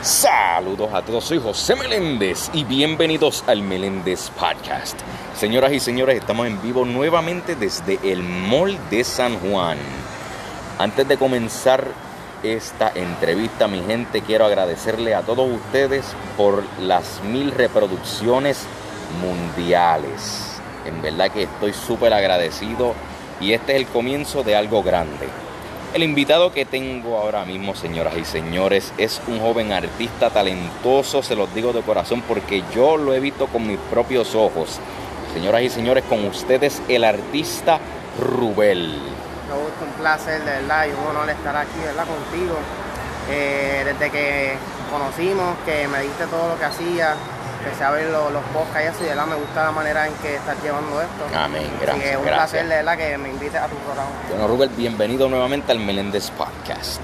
Saludos 0.00 0.90
a 0.92 1.02
todos, 1.02 1.24
soy 1.24 1.38
José 1.38 1.74
Meléndez 1.76 2.50
y 2.54 2.64
bienvenidos 2.64 3.44
al 3.46 3.62
Meléndez 3.62 4.30
Podcast. 4.30 4.98
Señoras 5.36 5.72
y 5.72 5.80
señores, 5.80 6.18
estamos 6.18 6.46
en 6.46 6.60
vivo 6.62 6.84
nuevamente 6.84 7.54
desde 7.54 7.98
el 8.02 8.22
Mall 8.22 8.78
de 8.90 9.04
San 9.04 9.38
Juan. 9.40 9.76
Antes 10.78 11.06
de 11.08 11.18
comenzar 11.18 11.88
esta 12.42 12.90
entrevista, 12.94 13.68
mi 13.68 13.82
gente, 13.82 14.22
quiero 14.22 14.46
agradecerle 14.46 15.14
a 15.14 15.22
todos 15.22 15.50
ustedes 15.50 16.06
por 16.36 16.62
las 16.80 17.22
mil 17.24 17.50
reproducciones 17.50 18.66
mundiales. 19.20 20.60
En 20.86 21.02
verdad 21.02 21.30
que 21.30 21.42
estoy 21.42 21.72
súper 21.72 22.14
agradecido 22.14 22.94
y 23.40 23.52
este 23.52 23.72
es 23.72 23.78
el 23.78 23.86
comienzo 23.88 24.42
de 24.42 24.56
algo 24.56 24.82
grande. 24.82 25.28
El 25.94 26.02
invitado 26.02 26.52
que 26.52 26.64
tengo 26.64 27.18
ahora 27.18 27.44
mismo, 27.44 27.76
señoras 27.76 28.16
y 28.16 28.24
señores, 28.24 28.92
es 28.98 29.22
un 29.28 29.38
joven 29.38 29.72
artista 29.72 30.28
talentoso, 30.28 31.22
se 31.22 31.36
los 31.36 31.54
digo 31.54 31.72
de 31.72 31.82
corazón 31.82 32.20
porque 32.26 32.64
yo 32.74 32.96
lo 32.96 33.14
he 33.14 33.20
visto 33.20 33.46
con 33.46 33.64
mis 33.64 33.78
propios 33.78 34.34
ojos. 34.34 34.80
Señoras 35.32 35.62
y 35.62 35.70
señores, 35.70 36.02
con 36.08 36.24
ustedes 36.26 36.82
el 36.88 37.04
artista 37.04 37.78
Rubel. 38.18 38.88
Me 39.48 39.54
gusta 39.54 39.84
un 39.84 39.92
placer, 39.92 40.40
de 40.40 40.50
verdad, 40.50 40.86
y 40.86 40.90
un 40.90 41.06
honor 41.10 41.30
estar 41.30 41.56
aquí, 41.56 41.78
¿verdad? 41.84 42.06
Contigo. 42.08 42.56
Eh, 43.30 43.82
desde 43.84 44.10
que 44.10 44.54
conocimos, 44.90 45.56
que 45.64 45.86
me 45.86 46.00
diste 46.00 46.26
todo 46.26 46.48
lo 46.48 46.58
que 46.58 46.64
hacía, 46.64 47.14
empecé 47.64 47.84
a 47.84 47.90
ver 47.90 48.10
los, 48.10 48.32
los 48.32 48.42
podcasts 48.52 48.98
y 49.00 49.04
y 49.04 49.06
de 49.06 49.10
verdad 49.10 49.26
me 49.26 49.36
gusta 49.36 49.64
la 49.64 49.72
manera 49.72 50.06
en 50.06 50.14
que 50.14 50.34
estás 50.36 50.56
llevando 50.62 51.00
esto. 51.00 51.24
Amén, 51.36 51.62
Así 51.62 51.84
gracias. 51.84 52.10
que 52.10 52.16
un 52.16 52.24
gracias. 52.24 52.50
placer, 52.50 52.68
de 52.68 52.74
verdad, 52.76 52.96
que 52.96 53.18
me 53.18 53.28
invites 53.30 53.60
a 53.60 53.66
tu 53.68 53.76
programa. 53.76 54.10
Bueno, 54.28 54.48
Rubel, 54.48 54.68
bienvenido 54.70 55.28
nuevamente 55.28 55.72
al 55.72 55.78
Meléndez 55.80 56.30
Podcast. 56.30 57.02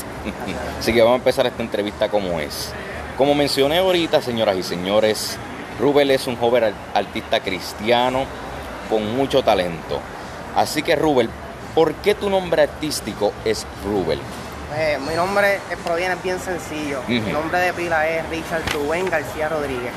Así 0.78 0.92
que 0.92 1.00
vamos 1.00 1.14
a 1.14 1.18
empezar 1.18 1.46
esta 1.46 1.62
entrevista 1.62 2.08
como 2.08 2.38
es. 2.40 2.72
Como 3.16 3.34
mencioné 3.34 3.78
ahorita, 3.78 4.20
señoras 4.22 4.56
y 4.56 4.62
señores, 4.62 5.36
Rubel 5.78 6.10
es 6.10 6.26
un 6.26 6.36
joven 6.36 6.64
ar- 6.64 6.72
artista 6.94 7.40
cristiano 7.40 8.24
con 8.88 9.16
mucho 9.16 9.42
talento. 9.42 10.00
Así 10.56 10.82
que, 10.82 10.96
Rubel, 10.96 11.30
¿por 11.74 11.94
qué 11.94 12.14
tu 12.14 12.28
nombre 12.30 12.62
artístico 12.62 13.32
es 13.44 13.66
Rubel? 13.84 14.18
Eh, 14.76 14.98
mi 15.08 15.14
nombre 15.14 15.56
eh, 15.56 15.76
proviene 15.84 16.14
bien 16.22 16.38
sencillo. 16.38 17.00
Mi 17.08 17.18
Ujú. 17.18 17.30
nombre 17.30 17.58
de 17.58 17.72
pila 17.72 18.06
es 18.08 18.28
Richard 18.30 18.62
Rubén 18.72 19.08
García 19.10 19.48
Rodríguez. 19.48 19.92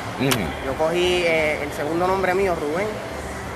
Yo 0.66 0.74
cogí 0.78 1.24
eh, 1.26 1.62
el 1.64 1.72
segundo 1.74 2.08
nombre 2.08 2.34
mío, 2.34 2.56
Rubén, 2.56 2.88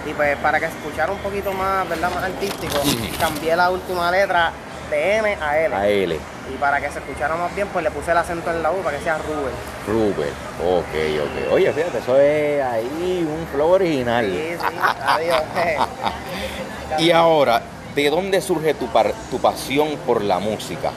y 0.06 0.14
pues 0.14 0.38
para 0.38 0.60
que 0.60 0.66
escuchara 0.68 1.12
un 1.12 1.18
poquito 1.20 1.52
más, 1.54 1.88
¿verdad? 1.90 2.12
Más 2.14 2.24
artístico, 2.24 2.78
cambié 3.20 3.56
la 3.56 3.72
última 3.72 4.12
letra 4.12 4.52
de 4.92 5.16
M 5.18 5.38
a 5.42 5.58
L. 5.60 5.76
A 5.76 5.88
L. 5.88 6.20
Y 6.54 6.58
para 6.60 6.80
que 6.80 6.90
se 6.92 7.00
escuchara 7.00 7.36
más 7.36 7.54
bien, 7.56 7.68
pues 7.70 7.84
le 7.84 7.92
puse 7.92 8.12
el 8.12 8.18
acento 8.18 8.52
en 8.52 8.62
la 8.64 8.72
U 8.72 8.78
para 8.78 8.98
que 8.98 9.04
sea 9.04 9.18
Rubén. 9.18 9.54
Rubel. 9.88 10.30
Ok, 10.64 11.48
ok. 11.48 11.54
Oye, 11.54 11.74
fíjate, 11.74 11.98
eso 11.98 12.18
es 12.20 12.64
ahí 12.64 13.28
un 13.28 13.46
flow 13.52 13.72
original. 13.72 14.26
Sí, 14.26 14.56
sí, 14.60 14.78
adiós. 15.06 15.42
Y 17.00 17.12
ahora, 17.12 17.62
¿de 17.96 18.10
dónde 18.10 18.40
surge 18.42 18.74
tu, 18.76 18.88
par- 18.88 19.14
tu 19.30 19.40
pasión 19.40 19.98
por 20.06 20.24
la 20.24 20.40
música? 20.40 20.92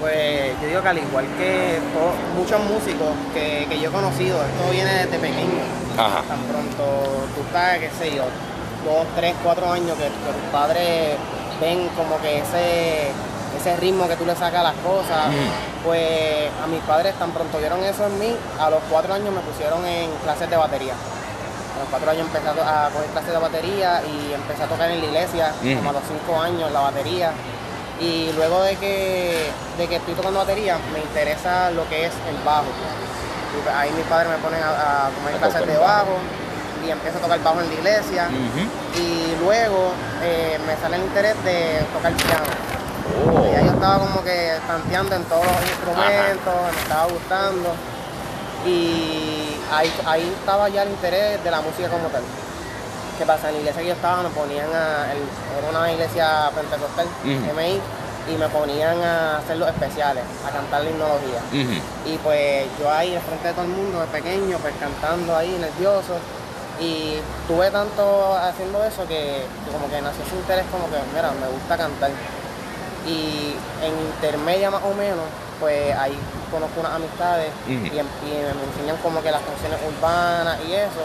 Pues 0.00 0.52
yo 0.60 0.68
digo 0.68 0.82
que 0.82 0.88
al 0.88 0.98
igual 0.98 1.24
que 1.38 1.80
todos- 1.94 2.14
muchos 2.36 2.60
músicos 2.68 3.08
que, 3.32 3.66
que 3.68 3.80
yo 3.80 3.88
he 3.88 3.92
conocido, 3.92 4.36
esto 4.42 4.70
viene 4.70 4.92
desde 4.92 5.18
pequeño. 5.18 5.60
Ajá. 5.98 6.22
Tan 6.28 6.40
pronto 6.44 7.26
tú 7.34 7.40
estás, 7.46 7.78
qué 7.78 7.90
sé 7.98 8.14
yo, 8.14 8.24
dos, 8.84 9.06
tres, 9.16 9.34
cuatro 9.42 9.70
años 9.72 9.96
que, 9.96 10.04
que 10.04 10.32
tus 10.32 10.50
padres 10.52 11.16
ven 11.60 11.88
como 11.96 12.20
que 12.20 12.38
ese, 12.40 13.08
ese 13.58 13.76
ritmo 13.78 14.06
que 14.06 14.16
tú 14.16 14.26
le 14.26 14.34
sacas 14.36 14.60
a 14.60 14.64
las 14.64 14.74
cosas, 14.84 15.28
Mm. 15.28 15.84
pues 15.86 16.50
a 16.62 16.66
mis 16.66 16.80
padres 16.82 17.14
tan 17.14 17.30
pronto 17.30 17.56
vieron 17.58 17.82
eso 17.82 18.06
en 18.06 18.18
mí, 18.18 18.36
a 18.60 18.68
los 18.68 18.80
cuatro 18.90 19.14
años 19.14 19.32
me 19.32 19.40
pusieron 19.40 19.84
en 19.86 20.10
clases 20.22 20.50
de 20.50 20.56
batería. 20.56 20.92
A 20.92 21.78
los 21.80 21.88
cuatro 21.88 22.10
años 22.10 22.26
empecé 22.26 22.48
a 22.48 22.90
coger 22.92 23.08
clases 23.10 23.32
de 23.32 23.38
batería 23.38 24.02
y 24.04 24.32
empecé 24.34 24.62
a 24.62 24.66
tocar 24.66 24.90
en 24.90 25.00
la 25.00 25.06
iglesia, 25.06 25.52
Mm. 25.62 25.76
como 25.76 25.90
a 25.90 25.92
los 25.94 26.02
cinco 26.06 26.38
años 26.40 26.70
la 26.70 26.80
batería. 26.80 27.32
Y 28.00 28.30
luego 28.36 28.62
de 28.62 28.76
que, 28.76 29.50
de 29.78 29.88
que 29.88 29.96
estoy 29.96 30.14
tocando 30.14 30.40
batería, 30.40 30.78
me 30.92 31.00
interesa 31.00 31.70
lo 31.70 31.88
que 31.88 32.06
es 32.06 32.12
el 32.28 32.36
bajo. 32.44 32.66
Y 33.56 33.62
pues 33.62 33.74
ahí 33.74 33.90
mis 33.92 34.04
padres 34.06 34.28
me 34.30 34.36
ponen 34.38 34.62
a, 34.62 35.06
a 35.06 35.10
comer 35.10 35.34
A 35.34 35.38
clases 35.38 35.66
de 35.66 35.78
bajo. 35.78 36.18
y 36.86 36.90
empiezo 36.90 37.18
a 37.18 37.20
tocar 37.22 37.42
bajo 37.42 37.60
en 37.62 37.68
la 37.68 37.74
iglesia. 37.74 38.28
Y 38.96 39.34
luego 39.42 39.92
eh, 40.22 40.58
me 40.66 40.76
sale 40.76 40.96
el 40.96 41.02
interés 41.04 41.42
de 41.42 41.80
tocar 41.94 42.12
piano. 42.12 42.44
Oh. 43.32 43.46
Y 43.48 43.52
ya 43.52 43.62
yo 43.62 43.70
estaba 43.72 43.98
como 43.98 44.22
que 44.22 44.52
tanteando 44.66 45.14
en 45.16 45.24
todos 45.24 45.44
los 45.46 45.62
instrumentos, 45.70 46.54
me 46.74 46.80
estaba 46.82 47.04
gustando. 47.06 47.74
Y 48.66 49.56
ahí, 49.72 49.92
ahí 50.06 50.34
estaba 50.38 50.68
ya 50.68 50.82
el 50.82 50.90
interés 50.90 51.42
de 51.42 51.50
la 51.50 51.60
música 51.60 51.88
como 51.88 52.08
tal. 52.08 52.22
¿Qué 53.18 53.24
pasa? 53.24 53.48
En 53.48 53.54
la 53.54 53.60
iglesia 53.60 53.82
que 53.82 53.88
yo 53.88 53.94
estaba 53.94 54.22
me 54.22 54.28
ponían 54.30 54.68
a. 54.74 55.06
era 55.12 55.70
una 55.70 55.90
iglesia 55.92 56.50
pentecostal. 56.54 57.06
MI, 57.24 57.80
y 58.28 58.36
me 58.36 58.48
ponían 58.48 59.00
a 59.02 59.38
hacer 59.38 59.56
los 59.56 59.68
especiales, 59.68 60.24
a 60.46 60.50
cantar 60.50 60.82
la 60.84 60.90
himnología. 60.90 61.40
Ujú. 61.52 62.10
Y 62.12 62.18
pues 62.18 62.66
yo 62.80 62.90
ahí 62.90 63.12
de 63.12 63.20
frente 63.20 63.48
de 63.48 63.54
todo 63.54 63.64
el 63.64 63.70
mundo, 63.70 64.00
de 64.00 64.06
pequeño, 64.08 64.58
pues 64.58 64.74
cantando 64.80 65.34
ahí, 65.36 65.56
nervioso. 65.60 66.14
Y 66.78 67.16
tuve 67.48 67.70
tanto 67.70 68.34
haciendo 68.36 68.84
eso 68.84 69.06
que, 69.08 69.46
que 69.64 69.70
como 69.72 69.88
que 69.88 70.02
nació 70.02 70.22
ese 70.26 70.36
interés 70.36 70.64
como 70.70 70.84
que, 70.90 70.96
mira, 71.14 71.30
me 71.40 71.46
gusta 71.48 71.76
cantar. 71.78 72.10
Y 73.06 73.54
en 73.82 73.92
intermedia 74.12 74.70
más 74.70 74.82
o 74.82 74.92
menos, 74.92 75.24
pues 75.60 75.94
ahí 75.96 76.18
conozco 76.50 76.80
unas 76.80 76.92
amistades 76.96 77.48
y, 77.94 77.98
em- 77.98 78.06
y 78.26 78.30
me 78.34 78.64
enseñan 78.68 78.96
como 79.02 79.22
que 79.22 79.30
las 79.30 79.40
canciones 79.42 79.78
urbanas 79.86 80.58
y 80.68 80.74
eso. 80.74 81.00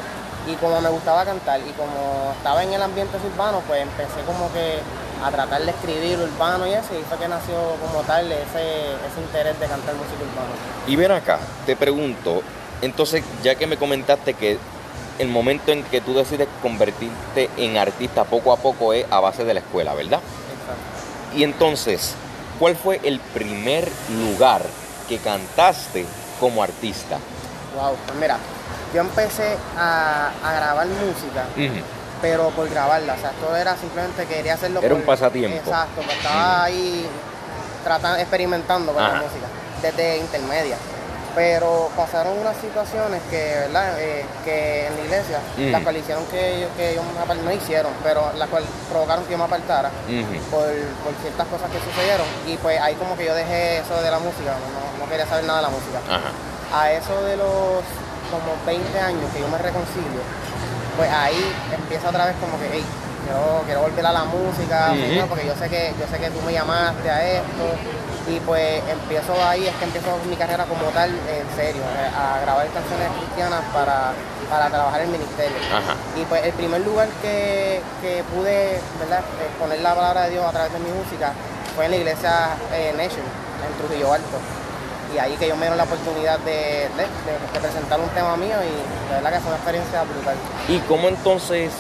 Y 0.48 0.56
como 0.56 0.82
me 0.82 0.90
gustaba 0.90 1.24
cantar 1.24 1.60
y 1.60 1.72
como 1.74 2.34
estaba 2.36 2.64
en 2.64 2.74
el 2.74 2.82
ambiente 2.82 3.18
urbano, 3.18 3.62
pues 3.68 3.82
empecé 3.82 4.22
como 4.26 4.52
que 4.52 4.80
a 5.24 5.30
tratar 5.30 5.62
de 5.62 5.72
escribir 5.72 6.18
urbano 6.20 6.66
y 6.66 6.74
eso, 6.74 6.98
y 7.00 7.04
fue 7.04 7.18
que 7.20 7.28
nació 7.28 7.56
como 7.80 8.02
tal 8.04 8.32
ese, 8.32 8.96
ese 8.96 9.22
interés 9.22 9.60
de 9.60 9.68
cantar 9.68 9.94
música 9.94 10.18
urbana. 10.18 10.54
Y 10.88 10.96
ven 10.96 11.12
acá, 11.12 11.40
te 11.66 11.76
pregunto, 11.76 12.42
entonces 12.82 13.24
ya 13.44 13.54
que 13.56 13.68
me 13.68 13.78
comentaste 13.78 14.34
que 14.34 14.58
el 15.20 15.28
momento 15.28 15.72
en 15.72 15.84
que 15.84 16.02
tú 16.02 16.16
decides 16.16 16.48
convertirte 16.64 17.50
en 17.58 17.78
artista 17.78 18.24
poco 18.24 18.52
a 18.52 18.58
poco 18.58 18.94
es 18.94 19.06
a 19.12 19.20
base 19.20 19.44
de 19.44 19.54
la 19.54 19.60
escuela, 19.60 19.94
¿verdad? 19.94 20.20
Exacto. 20.20 21.38
Y 21.38 21.44
entonces, 21.44 22.16
¿cuál 22.58 22.76
fue 22.76 23.00
el 23.04 23.20
primer 23.20 23.88
lugar 24.10 24.64
que 25.08 25.20
cantaste 25.20 26.06
como 26.40 26.64
artista? 26.64 27.20
Wow, 27.76 27.96
pues 28.08 28.18
mira, 28.18 28.38
yo 28.94 29.02
empecé 29.02 29.58
a, 29.78 30.30
a 30.44 30.54
grabar 30.54 30.88
música, 30.88 31.46
pero 32.22 32.50
por 32.50 32.70
grabarla, 32.70 33.14
o 33.14 33.18
sea, 33.18 33.32
esto 33.32 33.56
era 33.56 33.76
simplemente 33.78 34.26
quería 34.26 34.54
hacerlo 34.56 34.80
Era 34.80 34.90
por- 34.90 34.98
un 35.00 35.06
pasatiempo. 35.06 35.58
Exacto, 35.58 36.02
pues 36.04 36.18
estaba 36.18 36.64
ahí 36.64 37.08
tratando, 37.84 38.20
experimentando 38.20 38.94
con 38.94 39.04
Ajá. 39.04 39.14
la 39.14 39.22
música, 39.22 39.48
desde 39.82 40.18
intermedia. 40.18 40.76
Pero 41.34 41.90
pasaron 41.96 42.38
unas 42.38 42.58
situaciones 42.58 43.22
que, 43.30 43.56
¿verdad? 43.62 43.98
Eh, 44.02 44.26
que 44.44 44.88
en 44.88 44.98
la 44.98 45.02
iglesia, 45.06 45.40
Mm. 45.56 45.72
las 45.72 45.82
cuales 45.82 46.02
hicieron 46.04 46.26
que 46.26 46.60
yo, 46.60 46.68
que 46.76 46.94
yo 46.94 47.02
me 47.04 47.22
apar- 47.24 47.42
no 47.42 47.52
hicieron, 47.54 47.94
pero 48.04 48.34
las 48.36 48.50
cuales 48.50 48.68
provocaron 48.90 49.24
que 49.24 49.32
yo 49.32 49.38
me 49.38 49.46
apartara 49.46 49.90
por, 50.52 50.64
por 50.68 51.14
ciertas 51.22 51.48
cosas 51.48 51.72
que 51.72 51.80
sucedieron. 51.90 52.28
Y 52.46 52.58
pues 52.58 52.82
ahí 52.82 52.96
como 52.96 53.16
que 53.16 53.24
yo 53.26 53.34
dejé 53.34 53.78
eso 53.78 53.96
de 54.02 54.12
la 54.12 54.20
música, 54.20 54.52
no, 54.76 55.06
no 55.06 55.10
quería 55.10 55.26
saber 55.26 55.46
nada 55.46 55.60
de 55.60 55.64
la 55.68 55.70
música 55.70 56.00
Ajá. 56.10 56.32
a 56.84 56.92
eso 56.92 57.24
de 57.24 57.38
los 57.38 57.80
como 58.32 58.56
20 58.66 59.00
años 59.00 59.30
que 59.34 59.42
yo 59.42 59.48
me 59.48 59.58
reconcilio, 59.58 60.24
pues 60.98 61.10
ahí 61.12 61.40
empieza 61.72 62.10
otra 62.10 62.26
vez 62.26 62.36
como 62.40 62.58
que, 62.60 62.70
hey, 62.72 62.86
quiero, 63.26 63.62
quiero 63.66 63.82
volver 63.82 64.06
a 64.06 64.12
la 64.12 64.24
música, 64.26 64.94
porque 65.28 65.46
yo 65.46 65.56
sé 65.56 65.70
que 65.70 65.94
yo 66.00 66.08
sé 66.08 66.18
que 66.18 66.30
tú 66.32 66.42
me 66.46 66.54
llamaste 66.54 67.10
a 67.10 67.20
esto 67.38 67.66
y 68.28 68.40
pues 68.42 68.82
empiezo 68.90 69.34
ahí, 69.44 69.68
es 69.68 69.76
que 69.76 69.86
empiezo 69.86 70.18
mi 70.30 70.36
carrera 70.36 70.66
como 70.66 70.86
tal 70.92 71.10
en 71.10 71.56
serio, 71.56 71.82
eh, 71.82 72.10
a 72.16 72.40
grabar 72.42 72.68
canciones 72.70 73.10
cristianas 73.18 73.62
para, 73.74 74.14
para 74.50 74.70
trabajar 74.70 75.02
en 75.02 75.08
el 75.08 75.12
ministerio. 75.14 75.58
Ajá. 75.74 75.96
Y 76.16 76.24
pues 76.26 76.44
el 76.46 76.54
primer 76.54 76.82
lugar 76.82 77.08
que, 77.22 77.82
que 78.02 78.24
pude 78.34 78.80
¿verdad? 79.00 79.20
Eh, 79.42 79.50
poner 79.60 79.80
la 79.82 79.96
palabra 79.96 80.24
de 80.24 80.32
Dios 80.32 80.46
a 80.46 80.52
través 80.52 80.72
de 80.72 80.80
mi 80.80 80.92
música 80.92 81.34
fue 81.76 81.86
en 81.86 81.92
la 81.92 81.98
iglesia 81.98 82.50
eh, 82.74 82.94
Nation, 82.96 83.26
en 83.66 83.74
Trujillo 83.80 84.14
Alto. 84.14 84.38
Y 85.14 85.18
ahí 85.20 85.36
que 85.38 85.48
yo 85.48 85.56
me 85.56 85.62
dieron 85.62 85.78
la 85.78 85.84
oportunidad 85.84 86.40
de, 86.40 86.52
de- 86.52 86.88
de- 86.88 87.54
de 87.54 87.60
presentar 87.60 88.00
un 88.00 88.10
tema 88.10 88.38
mío 88.38 88.56
y 88.64 89.10
de 89.10 89.16
verdad 89.16 89.32
que 89.34 89.40
fue 89.40 89.48
una 89.50 89.58
experiencia 89.58 90.04
brutal. 90.04 90.36
¿Y 90.70 90.80
cómo 90.80 91.08
entonces 91.10 91.72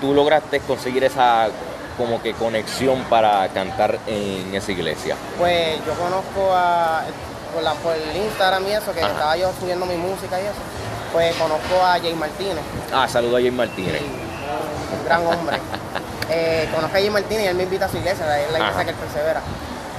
tú 0.00 0.14
lograste 0.14 0.60
conseguir 0.60 1.02
esa 1.04 1.48
como 1.96 2.22
que 2.22 2.32
conexión 2.34 3.02
para 3.04 3.48
cantar 3.48 3.98
en 4.06 4.54
esa 4.54 4.70
iglesia? 4.70 5.16
Pues 5.38 5.78
yo 5.84 5.92
conozco 5.94 6.52
a, 6.54 7.02
por, 7.52 7.62
la, 7.64 7.72
por 7.74 7.94
el 7.96 8.16
Instagram 8.16 8.66
y 8.68 8.72
eso, 8.72 8.92
que 8.92 9.00
Ajá. 9.02 9.10
estaba 9.12 9.36
yo 9.36 9.50
subiendo 9.58 9.84
mi 9.86 9.96
música 9.96 10.38
y 10.40 10.44
eso, 10.44 10.54
pues 11.12 11.34
conozco 11.34 11.84
a 11.84 11.98
Jay 11.98 12.14
Martínez. 12.14 12.60
Ah, 12.94 13.08
saludo 13.08 13.38
a 13.38 13.40
Jay 13.40 13.50
Martínez. 13.50 13.98
Sí, 14.00 14.06
un, 14.92 14.98
un 14.98 15.04
gran 15.04 15.26
hombre. 15.26 15.58
Eh, 16.30 16.68
conozco 16.74 16.94
a 16.94 17.00
Jay 17.00 17.08
Martínez 17.08 17.44
y 17.44 17.46
él 17.46 17.54
me 17.54 17.62
invita 17.62 17.86
a 17.86 17.88
su 17.88 17.96
iglesia, 17.96 18.22
es 18.38 18.52
la 18.52 18.58
iglesia 18.58 18.68
Ajá. 18.68 18.84
que 18.84 18.90
él 18.90 18.96
persevera. 18.96 19.40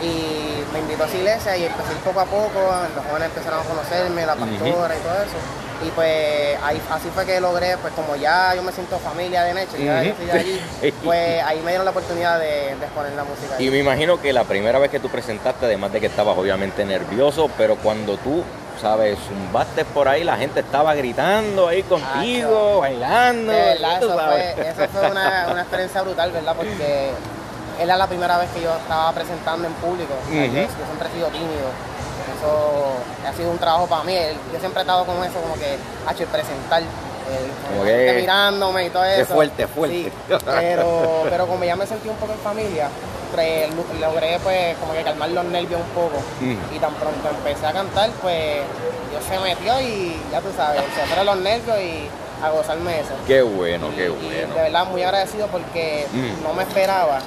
Y 0.01 0.63
me 0.71 0.79
invitó 0.79 1.03
a 1.03 1.07
esa 1.07 1.17
iglesia 1.17 1.57
y 1.57 1.65
empecé 1.65 1.93
poco 2.05 2.19
a 2.19 2.25
poco, 2.25 2.59
los 2.95 3.05
jóvenes 3.05 3.29
empezaron 3.29 3.59
a 3.59 3.63
conocerme, 3.63 4.25
la 4.25 4.35
pastora 4.35 4.95
y 4.95 4.99
todo 4.99 5.13
eso. 5.13 5.37
Y 5.85 5.89
pues 5.91 6.57
ahí, 6.61 6.81
así 6.91 7.09
fue 7.13 7.25
que 7.25 7.39
logré, 7.39 7.77
pues 7.77 7.93
como 7.93 8.15
ya 8.17 8.53
yo 8.53 8.61
me 8.63 8.71
siento 8.71 8.99
familia 8.99 9.43
de 9.43 9.53
Necho, 9.53 9.77
ya 9.77 10.03
estoy 10.03 10.25
de 10.25 10.31
allí, 10.33 10.61
pues 11.03 11.41
ahí 11.43 11.61
me 11.61 11.71
dieron 11.71 11.85
la 11.85 11.91
oportunidad 11.91 12.37
de, 12.37 12.75
de 12.75 12.85
exponer 12.85 13.13
la 13.13 13.23
música. 13.23 13.55
Y 13.59 13.69
me 13.69 13.77
imagino 13.77 14.21
que 14.21 14.33
la 14.33 14.43
primera 14.43 14.77
vez 14.77 14.91
que 14.91 14.99
tú 14.99 15.07
presentaste, 15.09 15.65
además 15.65 15.93
de 15.93 16.01
que 16.01 16.07
estabas 16.07 16.37
obviamente 16.37 16.83
nervioso, 16.83 17.49
pero 17.57 17.77
cuando 17.77 18.17
tú, 18.17 18.43
sabes, 18.81 19.17
zumbaste 19.27 19.85
por 19.85 20.09
ahí, 20.09 20.25
la 20.25 20.35
gente 20.35 20.59
estaba 20.59 20.93
gritando 20.95 21.69
ahí 21.69 21.83
contigo, 21.83 22.79
bailando. 22.79 23.51
De 23.51 23.57
verdad, 23.59 23.99
tú 24.01 24.07
eso 24.09 24.19
fue, 24.19 24.69
eso 24.69 24.87
fue 24.91 25.11
una, 25.11 25.47
una 25.49 25.61
experiencia 25.61 26.01
brutal, 26.01 26.31
¿verdad? 26.31 26.55
Porque 26.57 27.11
era 27.79 27.95
la 27.97 28.07
primera 28.07 28.37
vez 28.37 28.49
que 28.53 28.61
yo 28.61 28.75
estaba 28.75 29.11
presentando 29.13 29.67
en 29.67 29.73
público. 29.75 30.13
Yo, 30.29 30.35
yo 30.45 30.85
siempre 30.85 31.07
he 31.09 31.11
sido 31.15 31.27
tímido. 31.29 31.69
Eso 32.37 32.93
ha 33.27 33.33
sido 33.33 33.51
un 33.51 33.57
trabajo 33.57 33.87
para 33.87 34.03
mí. 34.03 34.13
Yo 34.53 34.59
siempre 34.59 34.81
he 34.81 34.83
estado 34.83 35.05
con 35.05 35.23
eso, 35.23 35.39
como 35.41 35.55
que, 35.55 35.73
hecho, 35.75 36.23
el 36.23 36.29
presentar. 36.29 36.81
el- 36.81 38.15
mirándome 38.21 38.85
y 38.85 38.89
todo 38.89 39.03
eso. 39.05 39.33
fuerte, 39.33 39.67
fuerte. 39.67 39.95
Sí, 40.05 40.35
pero, 40.45 41.23
pero 41.29 41.47
como 41.47 41.63
ya 41.63 41.75
me 41.75 41.85
sentí 41.85 42.09
un 42.09 42.15
poco 42.15 42.33
en 42.33 42.39
familia, 42.39 42.87
pre- 43.35 43.69
logré 43.99 44.39
pues 44.39 44.75
como 44.77 44.93
que 44.93 45.03
calmar 45.03 45.29
los 45.29 45.45
nervios 45.45 45.79
un 45.79 45.89
poco. 45.93 46.17
Y 46.41 46.79
tan 46.79 46.93
pronto 46.95 47.29
empecé 47.29 47.67
a 47.67 47.71
cantar, 47.73 48.09
pues 48.21 48.61
Dios 49.11 49.23
se 49.29 49.39
metió 49.39 49.79
y 49.79 50.19
ya 50.31 50.41
tú 50.41 50.47
sabes, 50.55 50.81
se 50.95 51.05
fueron 51.05 51.25
los 51.27 51.37
nervios 51.37 51.77
y 51.79 52.09
a 52.43 52.49
gozarme 52.49 52.99
eso. 52.99 53.11
Qué 53.27 53.41
bueno, 53.41 53.87
qué 53.95 54.05
Y 54.05 54.09
bueno. 54.09 54.53
de 54.55 54.61
verdad 54.61 54.85
muy 54.87 55.03
agradecido 55.03 55.47
porque 55.47 56.07
Mm. 56.13 56.43
no 56.43 56.53
me 56.53 56.63
esperaba 56.63 57.19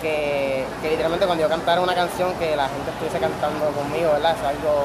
que, 0.00 0.64
que 0.82 0.90
literalmente 0.90 1.26
cuando 1.26 1.42
yo 1.44 1.48
cantara 1.50 1.80
una 1.80 1.94
canción 1.94 2.32
que 2.34 2.56
la 2.56 2.68
gente 2.68 2.90
estuviese 2.90 3.18
cantando 3.18 3.66
conmigo, 3.72 4.12
¿verdad? 4.12 4.36
Es 4.40 4.46
algo 4.46 4.84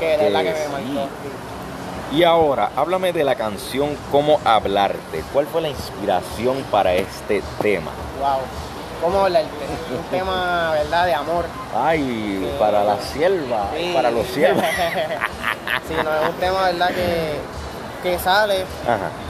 que 0.00 0.06
de 0.16 0.30
verdad 0.30 0.40
que 0.42 0.52
me 0.52 0.68
marcó. 0.68 1.08
sí. 1.22 2.16
Y 2.16 2.22
ahora, 2.22 2.70
háblame 2.76 3.12
de 3.12 3.24
la 3.24 3.34
canción 3.34 3.96
Cómo 4.12 4.40
hablarte. 4.44 5.24
¿Cuál 5.32 5.46
fue 5.48 5.60
la 5.60 5.68
inspiración 5.68 6.62
para 6.70 6.94
este 6.94 7.42
tema? 7.60 7.90
Wow. 8.20 8.38
¿Cómo 9.02 9.20
hablarte? 9.24 9.48
Un 9.90 10.02
tema, 10.16 10.70
¿verdad? 10.72 11.04
De 11.06 11.14
amor. 11.14 11.44
Ay, 11.76 12.54
para 12.60 12.84
la 12.84 12.96
sierva, 13.00 13.70
Sí. 13.76 13.90
para 13.92 14.10
los 14.12 14.26
siervos. 14.28 14.62
sí, 15.88 15.94
no, 16.02 16.14
es 16.22 16.28
un 16.30 16.36
tema, 16.36 16.62
¿verdad? 16.66 16.88
Que, 16.90 17.34
que 18.10 18.18
sale. 18.18 18.64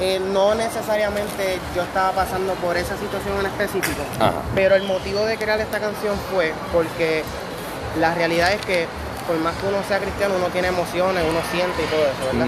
Eh, 0.01 0.21
no 0.21 0.55
necesariamente 0.55 1.59
yo 1.75 1.83
estaba 1.83 2.13
pasando 2.13 2.53
por 2.55 2.77
esa 2.77 2.97
situación 2.97 3.41
en 3.41 3.47
específico. 3.47 4.03
ajá. 4.21 4.43
Pero 4.55 4.75
el 4.75 4.85
motivo 4.85 5.21
de 5.25 5.37
crear 5.37 5.61
esta 5.61 5.81
canción 5.81 6.17
fue 6.33 6.53
porque 6.73 7.25
la 7.99 8.15
realidad 8.15 8.53
es 8.53 8.61
que 8.67 8.87
por 9.27 9.37
más 9.39 9.55
que 9.57 9.67
uno 9.67 9.79
sea 9.89 9.99
cristiano, 9.99 10.35
uno 10.37 10.49
tiene 10.49 10.69
emociones, 10.69 11.25
uno 11.29 11.41
siente 11.51 11.83
y 11.83 11.87
todo 11.87 12.03
eso, 12.07 12.23
¿verdad? 12.33 12.47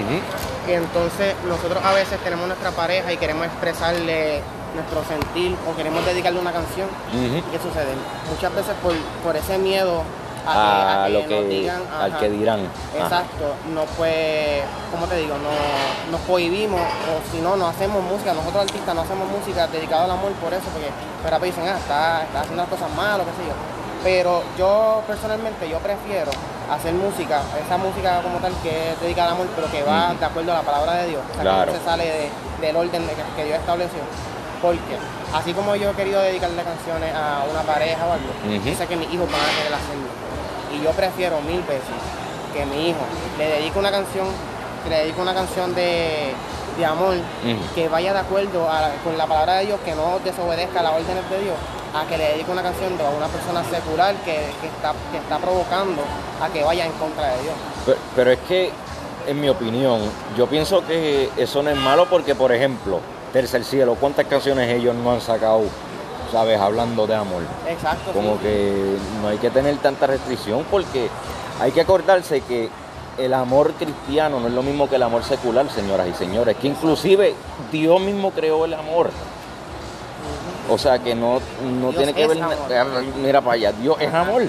Y 0.69 0.73
entonces 0.73 1.35
nosotros 1.49 1.83
a 1.85 1.93
veces 1.93 2.19
tenemos 2.23 2.47
nuestra 2.47 2.71
pareja 2.71 3.13
y 3.13 3.17
queremos 3.17 3.47
expresarle 3.47 4.43
nuestro 4.77 5.03
sentir 5.09 5.57
o 5.67 5.75
queremos 5.75 6.05
dedicarle 6.07 6.39
una 6.39 6.53
canción. 6.53 6.89
¿Y 7.13 7.41
qué 7.51 7.59
sucede? 7.59 7.91
Muchas 8.31 8.55
veces 8.55 8.75
por, 8.83 8.95
por 9.25 9.35
ese 9.35 9.59
miedo 9.59 10.05
a 10.49 10.55
que, 10.55 11.03
A, 11.03 11.05
que 11.07 11.13
lo 11.13 11.19
nos 11.21 11.29
que, 11.29 11.43
digan, 11.49 11.83
al 12.01 12.19
que 12.19 12.29
dirán. 12.31 12.61
Ajá. 12.97 13.05
Exacto, 13.05 13.45
no 13.75 13.83
pues, 13.97 14.63
¿cómo 14.91 15.07
te 15.07 15.17
digo? 15.17 15.35
No, 15.39 16.13
nos 16.13 16.21
cohibimos 16.27 16.81
o 16.81 17.31
si 17.31 17.41
no, 17.41 17.57
no 17.57 17.67
hacemos 17.69 18.03
música, 18.03 18.33
nosotros 18.35 18.63
artistas 18.63 18.95
no 18.95 19.03
hacemos 19.03 19.29
música 19.29 19.67
dedicada 19.69 20.05
al 20.05 20.11
amor 20.13 20.33
por 20.33 20.53
eso, 20.53 20.65
porque 20.73 20.89
pero 21.23 21.39
dicen, 21.41 21.65
ah, 21.69 21.77
está, 21.79 22.23
está 22.25 22.41
haciendo 22.41 22.63
las 22.63 22.71
cosas 22.71 22.91
mal 22.97 23.21
o 23.21 23.25
qué 23.25 23.31
sé 23.33 23.47
yo. 23.49 23.55
Pero 24.05 24.43
yo 24.57 25.03
personalmente, 25.07 25.69
yo 25.69 25.79
prefiero 25.79 26.31
hacer 26.71 26.93
música, 26.95 27.41
esa 27.65 27.77
música 27.77 28.21
como 28.23 28.39
tal 28.39 28.53
que 28.63 28.93
es 28.93 29.01
dedicada 29.01 29.29
al 29.31 29.35
amor, 29.35 29.49
pero 29.57 29.71
que 29.71 29.83
va 29.83 30.15
de 30.15 30.25
acuerdo 30.25 30.53
a 30.53 30.57
la 30.57 30.63
palabra 30.63 30.95
de 31.03 31.09
Dios, 31.09 31.23
o 31.29 31.33
sea, 31.35 31.43
Claro. 31.43 31.67
que 31.67 31.73
no 31.73 31.79
se 31.79 31.85
sale 31.85 32.05
de- 32.05 32.31
del 32.61 32.77
orden 32.77 33.07
de 33.07 33.13
que, 33.15 33.23
que 33.37 33.45
Dios 33.45 33.59
estableció. 33.59 33.99
Porque 34.61 34.99
así 35.33 35.53
como 35.53 35.77
yo 35.77 35.91
he 35.91 35.95
querido 35.95 36.21
dedicarle 36.21 36.63
canciones 36.63 37.15
a 37.15 37.45
una 37.51 37.63
pareja 37.63 38.07
o 38.07 38.13
algo, 38.13 38.27
yo 38.65 38.75
sé 38.75 38.87
que 38.87 38.97
mis 38.97 39.13
hijos 39.13 39.31
van 39.31 39.41
a 39.41 39.57
querer 39.57 39.75
hacerlo. 39.75 40.09
Y 40.75 40.83
yo 40.85 40.91
prefiero 40.91 41.41
mil 41.43 41.63
veces 41.63 41.97
que 42.53 42.67
mi 42.67 42.91
hijo 42.91 43.01
le 43.39 43.47
dedique 43.49 43.79
una 43.79 43.91
canción, 43.91 44.27
que 44.85 44.91
le 44.91 44.97
dedique 45.01 45.21
una 45.21 45.35
canción 45.35 45.75
de, 45.75 46.33
de 46.77 46.85
amor, 46.85 47.15
que 47.75 47.89
vaya 47.89 48.13
de 48.13 48.19
acuerdo 48.19 48.69
a 48.69 48.91
con 49.05 49.17
la 49.17 49.27
palabra 49.27 49.55
de 49.59 49.67
Dios, 49.67 49.81
que 49.85 49.95
no 49.95 50.19
desobedezca 50.25 50.83
las 50.83 50.93
órdenes 50.93 51.31
de 51.31 51.41
Dios, 51.41 51.57
a 51.95 52.05
que 52.07 52.19
le 52.19 52.25
dedique 52.33 52.51
una 52.51 52.63
canción 52.63 52.99
de 52.99 53.05
una 53.05 53.29
persona 53.29 53.63
secular 53.65 54.15
que, 54.25 54.51
que 54.61 54.67
está, 54.67 54.93
que 55.13 55.19
está 55.19 55.39
provocando 55.39 56.03
a 56.43 56.49
que 56.49 56.65
vaya 56.65 56.85
en 56.85 56.93
contra 56.93 57.29
de 57.35 57.43
Dios. 57.43 57.55
Pero, 57.87 57.99
pero 58.17 58.31
es 58.33 58.39
que, 58.41 58.71
en 59.27 59.41
mi 59.41 59.49
opinión, 59.49 60.01
yo 60.37 60.47
pienso 60.47 60.85
que 60.87 61.31
eso 61.37 61.63
no 61.63 61.71
es 61.71 61.77
malo 61.77 62.07
porque, 62.11 62.35
por 62.35 62.53
ejemplo, 62.53 63.01
Tercer 63.33 63.65
Cielo, 63.65 63.97
¿cuántas 63.99 64.27
canciones 64.27 64.69
ellos 64.71 64.95
no 64.95 65.13
han 65.13 65.21
sacado, 65.21 65.63
sabes, 66.33 66.61
hablando 66.61 67.07
de 67.07 67.15
amor? 67.15 67.43
Exacto. 67.69 68.13
Como 68.13 68.35
sí. 68.35 68.41
que 68.43 68.97
no 69.23 69.29
hay 69.29 69.39
que 69.39 69.51
tener 69.51 69.77
tanta 69.79 70.07
restricción 70.07 70.65
porque 70.71 71.09
hay 71.61 71.73
que 71.73 71.81
acordarse 71.81 72.41
que 72.43 72.69
el 73.19 73.35
amor 73.35 73.73
cristiano 73.75 74.41
no 74.41 74.47
es 74.47 74.55
lo 74.55 74.63
mismo 74.63 74.89
que 74.89 74.97
el 74.97 75.03
amor 75.03 75.25
secular, 75.25 75.69
señoras 75.71 76.07
y 76.09 76.15
señores, 76.15 76.57
que 76.57 76.69
inclusive 76.69 77.35
Dios 77.73 78.01
mismo 78.01 78.31
creó 78.31 78.65
el 78.65 78.75
amor. 78.75 79.11
O 80.71 80.79
sea 80.79 80.99
que 80.99 81.15
no, 81.15 81.41
no 81.63 81.91
Dios 81.91 81.97
tiene 81.97 82.15
que 82.15 82.27
ver, 82.27 82.43
amor. 82.43 83.03
mira 83.23 83.41
para 83.41 83.55
allá, 83.55 83.73
Dios 83.73 83.97
es 84.01 84.13
amor. 84.13 84.43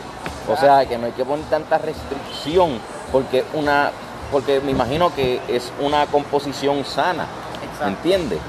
O 0.47 0.57
sea 0.57 0.85
que 0.85 0.97
no 0.97 1.05
hay 1.05 1.11
que 1.13 1.25
poner 1.25 1.45
tanta 1.45 1.77
restricción 1.77 2.79
porque 3.11 3.43
una, 3.53 3.91
porque 4.31 4.59
me 4.59 4.71
imagino 4.71 5.13
que 5.13 5.39
es 5.47 5.71
una 5.79 6.05
composición 6.07 6.83
sana. 6.85 7.27
¿entiendes? 7.87 8.39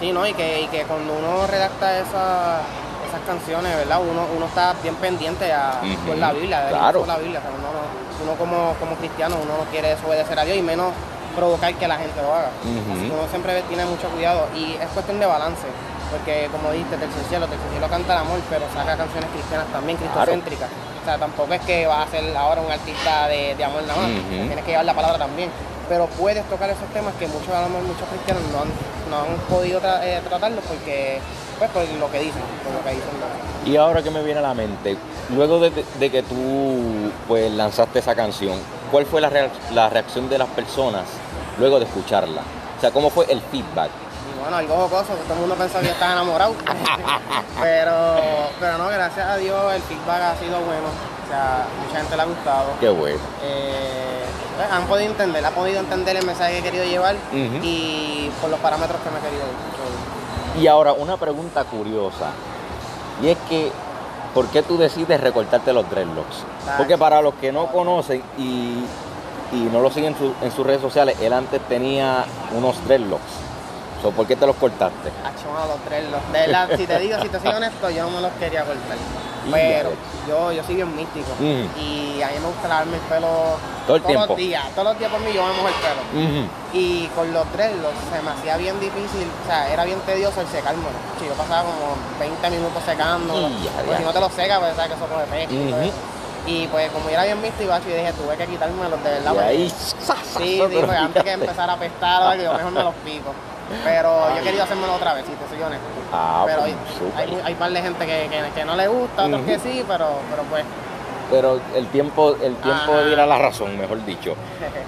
Sí, 0.00 0.12
¿no? 0.12 0.26
Y 0.26 0.32
que, 0.34 0.62
y 0.62 0.66
que 0.68 0.82
cuando 0.84 1.12
uno 1.14 1.46
redacta 1.46 1.98
esa- 1.98 2.60
esas 3.08 3.20
canciones, 3.26 3.74
¿verdad? 3.76 4.00
Uno, 4.00 4.26
uno 4.36 4.46
está 4.46 4.74
bien 4.82 4.94
pendiente 4.96 5.52
a 5.52 5.80
con 6.06 6.20
la 6.20 6.32
Biblia, 6.32 6.60
de 6.64 6.68
claro. 6.70 7.04
la 7.06 7.16
Biblia. 7.18 7.40
o 7.40 7.42
sea, 7.42 7.50
uno, 7.50 7.68
no- 7.72 7.98
uno 8.24 8.32
como, 8.38 8.74
como 8.78 8.96
cristiano, 8.96 9.36
uno 9.42 9.58
no 9.58 9.64
quiere 9.70 9.88
desobedecer 9.90 10.38
a 10.38 10.44
Dios 10.44 10.56
y 10.58 10.62
menos 10.62 10.92
provocar 11.34 11.72
que 11.74 11.86
la 11.88 11.96
gente 11.96 12.20
lo 12.22 12.34
haga. 12.34 12.50
Así 12.92 13.06
que 13.08 13.14
uno 13.14 13.26
siempre 13.30 13.62
tiene 13.62 13.84
mucho 13.86 14.08
cuidado 14.08 14.46
y 14.54 14.74
es 14.74 14.88
cuestión 14.94 15.18
de 15.20 15.26
balance. 15.26 15.66
Porque 16.10 16.48
como 16.50 16.72
dijiste, 16.72 16.96
Tercer 16.96 17.22
Cielo, 17.28 17.46
Tercer 17.46 17.68
Cielo 17.70 17.86
canta 17.88 18.14
el 18.14 18.18
amor, 18.20 18.40
pero 18.48 18.64
saca 18.74 18.96
canciones 18.96 19.28
cristianas 19.30 19.66
también, 19.68 19.98
Claro. 19.98 20.14
cristocéntricas. 20.14 20.68
O 21.02 21.04
sea, 21.04 21.18
tampoco 21.18 21.52
es 21.54 21.60
que 21.62 21.86
vas 21.86 22.08
a 22.08 22.10
ser 22.10 22.36
ahora 22.36 22.60
un 22.62 22.70
artista 22.72 23.28
de, 23.28 23.54
de 23.54 23.64
amor 23.64 23.82
nada 23.84 24.00
más. 24.00 24.08
Tienes 24.28 24.64
que 24.64 24.70
llevar 24.72 24.86
la 24.86 24.94
palabra 24.94 25.18
también. 25.18 25.50
Pero 25.88 26.06
puedes 26.18 26.44
tocar 26.48 26.68
esos 26.70 26.88
temas 26.92 27.12
que 27.20 27.26
muchos, 27.28 27.48
muchos 27.48 28.08
cristianos 28.08 28.42
no 28.52 28.60
han, 28.64 28.68
no 29.08 29.18
han 29.20 29.36
podido 29.48 29.80
tra- 29.80 30.00
eh, 30.02 30.20
tratarlos 30.28 30.64
porque, 30.66 31.20
pues, 31.58 31.70
por 31.70 31.82
lo 31.88 32.10
que 32.10 32.18
dicen, 32.20 32.42
por 32.64 32.72
lo 32.74 32.82
que 32.84 32.90
dicen. 32.90 33.08
Y 33.66 33.76
ahora 33.76 34.02
que 34.02 34.10
me 34.10 34.22
viene 34.22 34.38
a 34.40 34.42
la 34.42 34.54
mente, 34.54 34.96
luego 35.34 35.58
de, 35.60 35.70
de 35.98 36.10
que 36.10 36.22
tú 36.22 37.10
pues 37.26 37.50
lanzaste 37.52 37.98
esa 37.98 38.14
canción, 38.14 38.58
¿cuál 38.90 39.04
fue 39.06 39.20
la, 39.20 39.30
la 39.72 39.88
reacción 39.90 40.28
de 40.28 40.38
las 40.38 40.48
personas 40.48 41.02
luego 41.58 41.78
de 41.78 41.84
escucharla? 41.86 42.40
O 42.76 42.80
sea, 42.80 42.90
¿cómo 42.90 43.10
fue 43.10 43.26
el 43.30 43.40
feedback? 43.40 43.90
Bueno, 44.40 44.56
algo 44.56 44.76
jocoso, 44.76 45.12
todo 45.24 45.34
el 45.34 45.40
mundo 45.40 45.54
pensaba 45.56 45.80
que 45.80 45.86
yo 45.88 45.92
estaba 45.92 46.12
enamorado. 46.12 46.54
pero, 47.60 48.16
pero 48.60 48.78
no, 48.78 48.88
gracias 48.88 49.26
a 49.26 49.36
Dios 49.36 49.74
el 49.74 49.82
feedback 49.82 50.22
ha 50.22 50.36
sido 50.36 50.60
bueno. 50.60 50.86
O 51.24 51.30
sea, 51.30 51.66
mucha 51.84 51.98
gente 52.00 52.16
le 52.16 52.22
ha 52.22 52.24
gustado. 52.24 52.66
Qué 52.80 52.88
bueno. 52.88 53.18
Eh, 53.42 53.87
han 54.70 54.86
podido 54.86 55.10
entender, 55.10 55.44
ha 55.44 55.50
podido 55.50 55.80
entender 55.80 56.16
el 56.16 56.26
mensaje 56.26 56.52
que 56.52 56.58
he 56.58 56.62
querido 56.62 56.84
llevar 56.84 57.16
y 57.62 58.30
por 58.40 58.50
los 58.50 58.58
parámetros 58.60 59.00
que 59.02 59.10
me 59.10 59.18
he 59.18 59.22
querido 59.22 59.42
ir. 59.46 60.62
Y 60.62 60.66
ahora 60.66 60.92
una 60.92 61.16
pregunta 61.16 61.64
curiosa, 61.64 62.30
y 63.22 63.28
es 63.28 63.38
que, 63.48 63.70
¿por 64.34 64.46
qué 64.48 64.62
tú 64.62 64.76
decides 64.78 65.20
recortarte 65.20 65.72
los 65.72 65.88
dreadlocks? 65.88 66.44
Porque 66.76 66.98
para 66.98 67.22
los 67.22 67.34
que 67.34 67.52
no 67.52 67.66
conocen 67.66 68.22
y, 68.36 68.84
y 69.52 69.68
no 69.72 69.80
lo 69.80 69.90
siguen 69.90 70.12
en, 70.14 70.18
su- 70.18 70.34
en 70.42 70.50
sus 70.52 70.66
redes 70.66 70.80
sociales, 70.80 71.16
él 71.20 71.32
antes 71.32 71.60
tenía 71.68 72.24
unos 72.56 72.82
dreadlocks. 72.86 73.22
So, 74.02 74.10
¿Por 74.12 74.26
qué 74.26 74.36
te 74.36 74.46
los 74.46 74.54
cortaste? 74.56 75.10
Los 75.68 75.78
tres, 75.88 76.04
los 76.10 76.32
de 76.32 76.46
la- 76.48 76.76
si 76.76 76.86
te 76.86 76.98
digo, 77.00 77.20
si 77.20 77.28
te 77.28 77.40
soy 77.40 77.52
honesto, 77.54 77.90
yo 77.90 78.04
no 78.04 78.10
me 78.10 78.20
los 78.20 78.32
quería 78.32 78.64
cortar. 78.64 78.96
Pero 79.52 79.90
yo, 80.28 80.52
yo 80.52 80.62
soy 80.64 80.74
bien 80.76 80.94
místico. 80.96 81.30
Ujú. 81.32 81.80
Y 81.80 82.22
a 82.22 82.28
mí 82.28 82.34
me 82.40 82.46
gusta 82.48 82.68
lavarme 82.68 82.96
el 82.96 83.02
pelo 83.02 83.28
Todo 83.86 83.96
el 83.96 84.02
todos 84.02 84.06
tiempo. 84.06 84.26
los 84.28 84.36
días. 84.36 84.64
Todos 84.74 84.88
los 84.88 84.98
días 84.98 85.10
por 85.10 85.20
mí 85.20 85.32
yo 85.32 85.42
me 85.46 85.52
mojo 85.54 85.68
el 85.68 85.74
pelo. 85.74 86.02
Ujú. 86.24 86.48
Y 86.72 87.06
con 87.16 87.32
los 87.32 87.52
dreadlocks 87.52 87.98
se 88.12 88.22
me 88.22 88.30
hacía 88.30 88.56
bien 88.56 88.78
difícil, 88.80 89.26
o 89.44 89.46
sea, 89.46 89.72
era 89.72 89.84
bien 89.84 89.98
tedioso 90.00 90.40
el 90.40 90.48
secármelo. 90.48 90.88
Sí, 91.18 91.26
yo 91.26 91.32
pasaba 91.34 91.62
como 91.62 91.96
20 92.20 92.50
minutos 92.50 92.82
secando. 92.84 93.48
Ya. 93.64 93.96
si 93.98 94.04
no 94.04 94.12
te 94.12 94.20
lo 94.20 94.28
secas, 94.30 94.58
pues 94.58 94.76
sabes 94.76 94.90
que 94.92 94.96
eso 94.96 95.06
coge 95.06 95.46
Ujú. 95.46 95.76
eso. 95.82 95.92
Y 96.46 96.66
pues 96.68 96.90
como 96.92 97.04
yo 97.06 97.10
era 97.10 97.24
bien 97.24 97.42
místico, 97.42 97.70
yo 97.70 97.94
dije, 97.94 98.12
tuve 98.14 98.36
que 98.36 98.46
quitármelos 98.46 99.02
de 99.04 99.10
verdad. 99.10 99.34
Y 99.34 99.38
ahí, 99.38 99.70
Sí, 100.38 100.62
pues 100.70 100.90
antes 100.90 101.22
que 101.22 101.32
empezar 101.32 101.68
a 101.68 101.72
algo, 101.74 102.42
yo 102.42 102.54
mejor 102.54 102.72
me 102.72 102.82
los 102.84 102.94
pico. 103.04 103.32
Pero 103.84 104.30
yo 104.34 104.36
he 104.40 104.42
querido 104.42 104.64
hacérmelo 104.64 104.94
otra 104.94 105.14
vez, 105.14 105.24
si 105.26 105.32
te 105.32 105.48
soy 105.48 105.62
honesto. 105.62 105.84
Ah, 106.12 106.44
pero 106.46 106.60
pues, 106.60 106.74
hay, 107.16 107.34
hay, 107.34 107.40
hay 107.44 107.54
par 107.54 107.70
de 107.70 107.82
gente 107.82 108.06
que, 108.06 108.28
que, 108.30 108.50
que 108.54 108.64
no 108.64 108.76
le 108.76 108.88
gusta, 108.88 109.24
otros 109.26 109.42
que 109.42 109.58
sí, 109.58 109.84
pero, 109.86 110.06
pero 110.30 110.42
pues 110.44 110.64
pero 111.30 111.60
el 111.76 111.86
tiempo, 111.88 112.30
el 112.40 112.56
tiempo 112.56 112.92
Ajá. 112.92 113.04
dirá 113.04 113.26
la 113.26 113.36
razón, 113.36 113.78
mejor 113.78 114.02
dicho. 114.06 114.34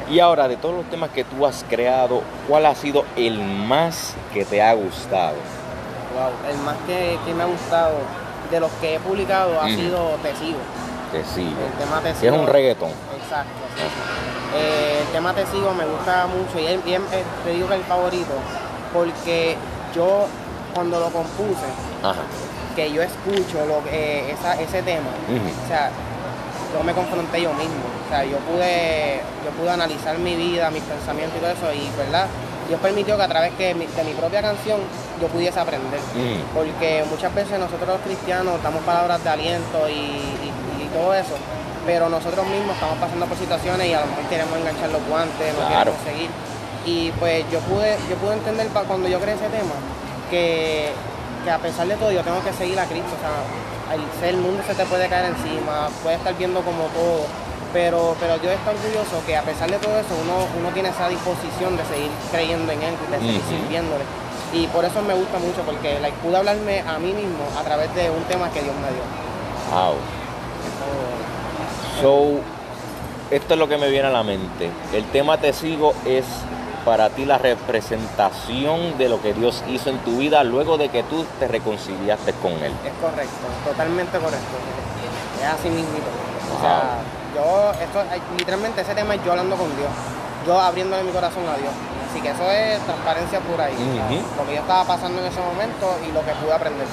Y 0.09 0.21
ahora, 0.21 0.49
de 0.49 0.57
todos 0.57 0.75
los 0.75 0.87
temas 0.87 1.11
que 1.11 1.23
tú 1.25 1.45
has 1.45 1.67
creado, 1.69 2.23
¿cuál 2.49 2.65
ha 2.65 2.75
sido 2.75 3.05
el 3.15 3.39
más 3.39 4.15
que 4.33 4.47
te 4.47 4.63
ha 4.63 4.73
gustado? 4.73 5.35
Wow, 6.15 6.51
el 6.51 6.57
más 6.63 6.77
que, 6.87 7.19
que 7.27 7.35
me 7.35 7.43
ha 7.43 7.47
gustado 7.47 7.93
de 8.51 8.59
los 8.59 8.71
que 8.81 8.95
he 8.95 9.01
publicado 9.01 9.61
ha 9.61 9.67
Ujú. 9.67 9.75
sido 9.75 10.17
Te 10.23 10.35
Sigo. 10.37 10.59
Te 11.13 11.23
sigo. 11.25 11.51
El 11.67 11.73
tema 11.79 12.01
Te 12.01 12.13
Que 12.19 12.27
es 12.29 12.33
un 12.33 12.47
reggaetón. 12.47 12.91
Exacto. 13.23 13.51
sí. 13.77 13.83
Eh, 14.57 14.99
el 15.03 15.09
tema 15.13 15.35
Te 15.35 15.45
Sigo 15.45 15.75
me 15.75 15.85
gusta 15.85 16.27
mucho 16.27 16.59
y, 16.59 16.67
es- 16.73 16.87
y 16.87 16.95
es- 16.95 17.01
eh, 17.13 17.23
te 17.45 17.51
digo 17.51 17.69
que 17.69 17.75
es 17.75 17.81
el 17.81 17.87
favorito 17.87 18.33
porque 18.93 19.57
yo 19.95 20.27
cuando 20.75 21.01
lo 21.01 21.11
compuse, 21.11 21.67
Ajá. 22.03 22.21
que 22.77 22.93
yo 22.93 23.03
escucho 23.03 23.65
lo, 23.67 23.83
que- 23.85 23.91
eh, 24.31 24.31
esa- 24.39 24.61
ese 24.61 24.83
tema, 24.83 25.09
o 25.29 25.69
sea, 25.69 25.91
yo 26.73 26.85
me 26.85 26.93
confronté 26.93 27.43
yo 27.43 27.53
mismo. 27.55 27.83
O 28.07 28.09
sea, 28.13 28.25
yo 28.25 28.39
pude, 28.39 29.21
yo 29.45 29.51
pude 29.53 29.71
analizar 29.71 30.17
mi 30.19 30.37
vida, 30.37 30.71
mis 30.71 30.83
pensamientos 30.83 31.37
y 31.37 31.41
todo 31.41 31.51
eso, 31.51 31.73
y 31.75 31.91
verdad, 31.97 32.27
Dios 32.69 32.81
permitió 32.81 33.17
que 33.17 33.23
a 33.23 33.29
través 33.29 33.53
que 33.55 33.75
mi- 33.75 33.87
de 33.87 34.05
mi 34.05 34.13
propia 34.15 34.41
canción 34.43 34.79
yo 35.21 35.27
pudiese 35.29 35.59
aprender. 35.59 35.99
Porque 36.55 37.05
muchas 37.11 37.35
veces 37.35 37.59
nosotros 37.59 37.89
los 37.89 38.01
cristianos 38.03 38.63
damos 38.63 38.83
palabras 38.83 39.23
de 39.25 39.31
aliento 39.31 39.89
y, 39.89 39.93
y- 39.93 40.53
y 40.85 40.89
todo 40.95 41.13
eso, 41.15 41.35
pero 41.87 42.09
nosotros 42.09 42.47
mismos 42.47 42.75
estamos 42.75 42.99
pasando 42.99 43.27
por 43.27 43.37
situaciones 43.37 43.87
y 43.89 43.95
a 43.95 44.01
lo 44.03 44.07
mejor 44.07 44.25
queremos 44.31 44.57
enganchar 44.59 44.91
los 44.91 45.03
guantes, 45.09 45.55
no 45.55 45.67
Claro. 45.67 45.91
queremos 45.93 46.03
seguir. 46.07 46.31
Y 46.87 47.11
pues 47.13 47.45
yo 47.51 47.61
pude, 47.61 47.97
yo 48.09 48.17
pude 48.17 48.35
entender 48.35 48.69
cuando 48.69 49.09
yo 49.09 49.21
creé 49.21 49.35
ese 49.35 49.49
tema 49.49 49.75
que, 50.31 50.91
que 51.45 51.51
a 51.51 51.59
pesar 51.59 51.87
de 51.87 51.97
todo 51.97 52.11
yo 52.11 52.23
tengo 52.23 52.43
que 52.43 52.53
seguir 52.53 52.79
a 52.81 52.85
Cristo. 52.87 53.11
O 53.17 53.21
sea, 53.21 53.95
el, 53.95 54.35
el 54.35 54.41
mundo 54.41 54.63
se 54.67 54.75
te 54.75 54.85
puede 54.87 55.09
caer 55.09 55.27
encima, 55.27 55.89
puede 56.03 56.17
estar 56.17 56.37
viendo 56.37 56.61
como 56.63 56.85
todo. 56.95 57.27
Pero, 57.73 58.17
pero 58.19 58.35
yo 58.43 58.51
estoy 58.51 58.75
orgulloso 58.75 59.23
que 59.27 59.37
a 59.37 59.43
pesar 59.43 59.71
de 59.71 59.77
todo 59.79 59.97
eso 59.97 60.09
uno, 60.25 60.45
uno 60.59 60.71
tiene 60.75 60.89
esa 60.89 61.09
disposición 61.09 61.77
de 61.77 61.85
seguir 61.85 62.11
creyendo 62.33 62.73
en 62.73 62.83
Él, 62.83 62.95
de 63.11 63.19
seguir 63.19 63.41
Ujú. 63.41 63.49
sirviéndole. 63.51 64.05
Y 64.53 64.67
por 64.67 64.85
eso 64.85 65.01
me 65.03 65.15
gusta 65.15 65.39
mucho, 65.39 65.61
porque 65.65 66.01
like, 66.01 66.17
pude 66.19 66.37
hablarme 66.37 66.81
a 66.81 66.99
mí 66.99 67.13
mismo 67.13 67.45
a 67.57 67.63
través 67.63 67.95
de 67.95 68.11
un 68.11 68.25
tema 68.25 68.51
que 68.51 68.63
Dios 68.63 68.75
me 68.75 68.89
dio. 68.91 69.05
Wow. 69.71 69.95
So, 72.03 72.41
esto 73.31 73.55
es 73.55 73.61
lo 73.61 73.69
que 73.69 73.77
me 73.77 73.89
viene 73.89 74.09
a 74.09 74.11
la 74.11 74.25
mente. 74.25 74.69
El 74.93 75.05
tema 75.05 75.39
Te 75.39 75.53
sigo 75.53 75.95
es 76.05 76.25
para 76.85 77.11
ti 77.11 77.25
la 77.25 77.39
representación 77.39 78.97
de 78.99 79.09
lo 79.09 79.21
que 79.21 79.35
Dios 79.35 79.63
hizo 79.69 79.91
en 79.91 79.99
tu 79.99 80.19
vida 80.19 80.43
luego 80.45 80.79
de 80.79 80.89
que 80.89 81.03
tú 81.03 81.25
te 81.39 81.49
reconciliaste 81.49 82.33
con 82.35 82.53
Él. 82.53 82.73
Es 82.85 82.93
correcto, 83.01 83.47
totalmente 83.65 84.19
correcto. 84.19 84.57
Es 85.41 85.47
así 85.47 85.69
mismito. 85.69 86.07
O 86.57 86.61
sea, 86.61 86.99
yo, 87.35 87.73
esto, 87.83 88.03
literalmente 88.37 88.81
ese 88.81 88.95
tema 88.95 89.15
es 89.15 89.25
yo 89.25 89.33
hablando 89.33 89.57
con 89.57 89.75
Dios, 89.77 89.91
yo 90.47 90.59
abriéndole 90.59 91.03
mi 91.05 91.13
corazón 91.13 91.43
a 91.49 91.57
Dios. 91.57 91.73
Así 92.11 92.21
que 92.21 92.31
eso 92.31 92.51
es 92.51 92.79
transparencia 92.81 93.41
pura 93.41 93.67
ahí. 93.67 93.75
Ujú. 93.75 94.23
Lo 94.37 94.47
que 94.47 94.55
yo 94.55 94.61
estaba 94.61 94.85
pasando 94.85 95.21
en 95.21 95.27
ese 95.27 95.41
momento 95.41 95.97
y 96.09 96.13
lo 96.13 96.25
que 96.25 96.33
pude 96.33 96.53
aprender. 96.53 96.87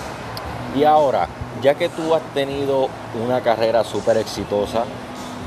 Y 0.76 0.84
ahora, 0.84 1.28
ya 1.62 1.74
que 1.74 1.90
tú 1.90 2.14
has 2.14 2.22
tenido 2.34 2.88
una 3.26 3.42
carrera 3.42 3.84
súper 3.84 4.18
exitosa 4.18 4.84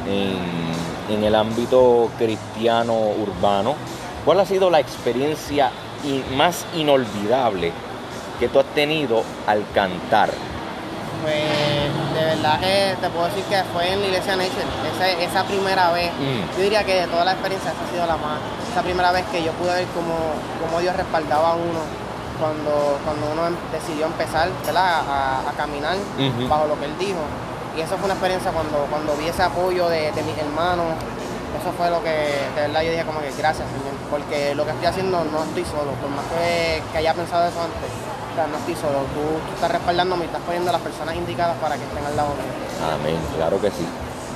en, 0.09 1.15
en 1.15 1.25
el 1.25 1.35
ámbito 1.35 2.11
cristiano 2.19 2.95
urbano, 2.95 3.77
¿cuál 4.25 4.41
ha 4.41 4.47
sido 4.47 4.71
la 4.71 4.81
experiencia 4.81 5.71
más 6.37 6.65
inolvidable 6.75 7.73
que 8.39 8.49
tú 8.49 8.59
has 8.61 8.67
tenido 8.67 9.23
al 9.47 9.65
cantar? 9.75 10.31
Pues 11.23 12.15
de 12.15 12.25
verdad 12.25 12.61
que 12.61 12.97
te 13.01 13.11
puedo 13.11 13.27
decir 13.27 13.45
que 13.45 13.63
fue 13.75 13.93
en 13.93 14.01
la 14.01 14.07
iglesia 14.07 14.37
Nature, 14.37 14.65
esa, 14.97 15.09
esa 15.11 15.45
primera 15.45 15.91
vez. 15.93 16.11
Mm. 16.13 16.57
Yo 16.57 16.63
diría 16.63 16.85
que 16.85 16.95
de 17.03 17.07
toda 17.09 17.25
la 17.25 17.33
experiencia 17.33 17.73
esa 17.73 17.85
ha 17.85 17.91
sido 17.93 18.07
la 18.07 18.17
más. 18.17 18.41
Esa 18.73 18.83
primera 18.83 19.13
vez 19.13 19.25
que 19.31 19.43
yo 19.43 19.53
pude 19.53 19.75
ver 19.75 19.87
cómo, 19.95 20.15
cómo 20.65 20.81
Dios 20.81 20.97
respaldaba 20.97 21.51
a 21.51 21.55
uno 21.55 21.81
cuando, 22.41 22.99
cuando 23.05 23.27
uno 23.33 23.49
em- 23.49 23.57
decidió 23.73 24.07
empezar 24.07 24.49
¿verdad? 24.65 25.03
A, 25.07 25.51
a 25.51 25.53
caminar 25.59 25.97
bajo 26.49 26.67
lo 26.69 26.79
que 26.79 26.87
Él 26.87 26.95
dijo. 26.99 27.21
Y 27.77 27.83
eso 27.83 27.97
fue 27.97 28.07
una 28.07 28.15
experiencia 28.15 28.51
cuando, 28.51 28.79
cuando 28.91 29.15
vi 29.17 29.29
ese 29.29 29.43
apoyo 29.43 29.89
de, 29.89 30.11
de 30.13 30.23
mis 30.23 30.39
hermanos. 30.39 30.95
Eso 31.59 31.73
fue 31.77 31.91
lo 31.91 32.03
que 32.03 32.11
de 32.55 32.61
verdad 32.69 32.83
yo 32.83 32.91
dije 32.91 33.05
como 33.05 33.21
que 33.21 33.33
gracias 33.37 33.67
porque 34.11 34.55
lo 34.55 34.65
que 34.65 34.71
estoy 34.71 34.87
haciendo 34.87 35.25
no 35.25 35.45
estoy 35.45 35.65
solo, 35.65 35.93
por 36.01 36.11
más 36.11 36.25
que, 36.27 36.83
que 36.93 36.99
haya 36.99 37.15
pensado 37.15 37.49
eso 37.49 37.61
antes, 37.61 37.91
o 38.33 38.35
sea, 38.35 38.47
no 38.47 38.59
estoy 38.59 38.75
solo, 38.75 38.99
tú, 39.15 39.23
tú 39.47 39.55
estás 39.55 39.71
respaldándome 39.71 40.25
y 40.25 40.27
estás 40.27 40.43
poniendo 40.43 40.71
a 40.71 40.73
las 40.73 40.83
personas 40.83 41.15
indicadas 41.17 41.57
para 41.59 41.77
que 41.77 41.85
estén 41.85 42.05
al 42.05 42.17
lado 42.17 42.31
mío. 42.31 42.95
Amén, 42.95 43.19
claro 43.37 43.61
que 43.61 43.71
sí. 43.71 43.87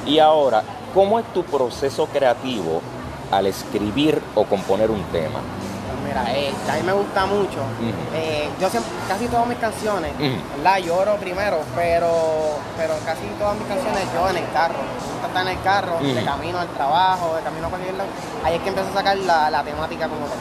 Y 0.07 0.19
ahora, 0.19 0.63
¿cómo 0.93 1.19
es 1.19 1.25
tu 1.33 1.45
proceso 1.45 2.07
creativo 2.07 2.83
al 3.31 3.47
escribir 3.47 4.21
o 4.35 4.45
componer 4.45 4.91
un 4.91 5.03
tema? 5.05 5.41
Eh, 6.29 6.53
a 6.71 6.75
mí 6.75 6.83
me 6.85 6.93
gusta 6.93 7.27
mucho. 7.27 7.59
Eh, 8.15 8.49
yo 8.61 8.71
siempre, 8.71 8.93
casi 9.09 9.27
todas 9.27 9.47
mis 9.47 9.59
canciones, 9.59 10.13
Ujú. 10.15 10.37
¿verdad? 10.57 10.79
Lloro 10.79 11.17
primero, 11.17 11.59
pero, 11.75 12.59
pero 12.77 12.95
casi 13.05 13.27
todas 13.39 13.57
mis 13.57 13.67
canciones 13.67 14.03
yo 14.15 14.29
en 14.31 14.37
el 14.37 14.53
carro. 14.53 14.79
Me 14.79 15.23
gusta 15.27 15.43
en 15.43 15.49
el 15.49 15.63
carro, 15.63 15.95
Ujú. 15.97 16.15
de 16.15 16.25
camino 16.25 16.59
al 16.61 16.69
trabajo, 16.69 17.35
de 17.37 17.43
camino 17.43 17.67
a 17.67 17.71
cualquier 17.71 17.95
lado. 17.95 18.11
Ahí 18.45 18.55
es 18.57 18.63
que 18.63 18.69
empiezo 18.69 18.91
a 18.91 18.95
sacar 18.95 19.17
la, 19.19 19.51
la 19.51 19.63
temática 19.65 20.09
como 20.09 20.27
tal. 20.27 20.39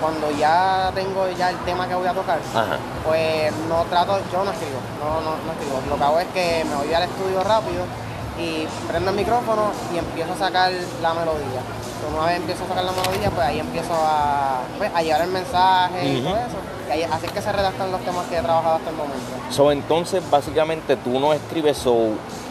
Cuando 0.00 0.30
ya 0.30 0.92
tengo 0.94 1.28
ya 1.36 1.50
el 1.50 1.56
tema 1.66 1.88
que 1.88 1.94
voy 1.96 2.06
a 2.06 2.12
tocar, 2.14 2.38
Ajá. 2.54 2.76
pues 3.04 3.52
no 3.68 3.82
trato, 3.90 4.20
yo 4.30 4.44
no 4.44 4.52
escribo, 4.52 4.78
no, 5.02 5.20
no, 5.22 5.30
no 5.44 5.50
escribo. 5.52 5.82
Lo 5.90 5.96
que 5.96 6.04
hago 6.04 6.20
es 6.20 6.28
que 6.28 6.64
me 6.70 6.76
voy 6.76 6.94
al 6.94 7.02
estudio 7.02 7.42
rápido 7.42 7.82
y 8.38 8.66
prendo 8.86 9.10
el 9.10 9.16
micrófono 9.16 9.72
y 9.94 9.98
empiezo 9.98 10.32
a 10.32 10.36
sacar 10.36 10.72
la 11.02 11.14
melodía. 11.14 11.60
Entonces, 11.60 12.16
una 12.16 12.26
vez 12.26 12.36
empiezo 12.36 12.64
a 12.64 12.68
sacar 12.68 12.84
la 12.84 12.92
melodía, 12.92 13.30
pues 13.30 13.46
ahí 13.46 13.58
empiezo 13.60 13.92
a, 13.94 14.60
pues, 14.78 14.90
a 14.94 15.02
llevar 15.02 15.22
el 15.22 15.30
mensaje 15.30 16.08
y 16.08 16.20
todo 16.20 16.36
eso. 16.36 16.56
Y 16.88 16.90
ahí, 16.92 17.02
así 17.02 17.26
es 17.26 17.32
que 17.32 17.42
se 17.42 17.52
redactan 17.52 17.90
los 17.90 18.00
temas 18.02 18.26
que 18.26 18.38
he 18.38 18.42
trabajado 18.42 18.76
hasta 18.76 18.90
el 18.90 18.96
momento. 18.96 19.26
So, 19.50 19.72
entonces, 19.72 20.22
básicamente, 20.30 20.96
tú 20.96 21.18
no 21.18 21.32
escribes, 21.32 21.76
so, 21.76 22.10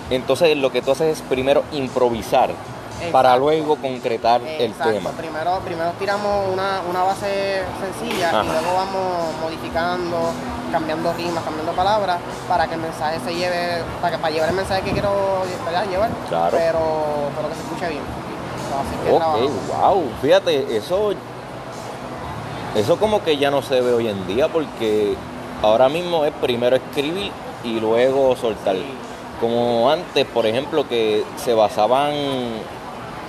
entonces 0.10 0.58
lo 0.58 0.72
que 0.72 0.82
tú 0.82 0.92
haces 0.92 1.18
es 1.18 1.22
primero 1.24 1.64
improvisar 1.72 2.52
para 3.12 3.38
luego 3.38 3.76
concretar 3.76 4.42
el 4.42 4.74
tema. 4.74 5.12
Primero, 5.12 5.60
primero 5.64 5.92
tiramos 6.00 6.52
una, 6.52 6.82
una 6.90 7.04
base 7.04 7.62
sencilla 7.80 8.30
Ajá. 8.30 8.44
y 8.44 8.48
luego 8.48 8.74
vamos 8.74 9.36
modificando, 9.42 10.18
cambiando 10.72 11.14
rimas, 11.14 11.44
cambiando 11.44 11.72
palabras 11.74 12.18
para 12.48 12.68
que 12.68 12.76
el 12.76 12.82
mensaje 12.82 13.20
se 13.20 13.36
lleve, 13.36 13.84
para, 14.02 14.16
que, 14.16 14.22
para 14.22 14.34
llevar 14.34 14.50
el 14.50 14.56
mensaje 14.56 14.82
que 14.84 14.92
quiero 14.92 15.12
¿verdad? 15.66 15.86
llevar, 15.90 16.10
Claro. 16.30 16.58
pero, 16.58 16.80
pero 17.36 17.50
que 17.50 17.56
se 17.56 17.62
escuche 17.62 17.90
bien. 17.90 18.04
Ok, 19.10 19.18
trabajo. 19.18 19.50
wow, 19.94 20.04
fíjate, 20.22 20.78
eso, 20.78 21.12
eso 22.76 22.98
como 22.98 23.24
que 23.24 23.38
ya 23.38 23.50
no 23.50 23.62
se 23.62 23.82
ve 23.82 23.94
hoy 23.94 24.08
en 24.08 24.28
día 24.28 24.48
porque 24.50 25.16
ahora 25.62 25.90
mismo 25.90 26.26
es 26.26 26.34
primero 26.34 26.76
escribir 26.76 27.32
y 27.64 27.80
luego 27.80 28.36
soltar. 28.36 28.76
Sí. 28.76 28.86
Como 29.42 29.90
antes, 29.90 30.26
por 30.26 30.46
ejemplo, 30.46 30.88
que 30.88 31.24
se 31.38 31.54
basaban 31.54 32.14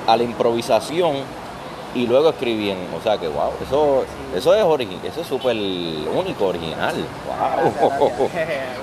a 0.07 0.17
la 0.17 0.23
improvisación 0.23 1.17
y 1.99 2.07
luego 2.07 2.31
escribían. 2.31 2.79
O 2.99 3.03
sea 3.03 3.19
que, 3.19 3.29
wow, 3.29 3.51
eso, 3.67 4.05
eso 4.35 4.55
es 4.55 4.65
origi- 4.65 5.03
eso 5.05 5.21
es 5.21 5.27
súper 5.27 5.57
único, 5.57 6.47
original. 6.47 6.95
Wow. 7.27 8.31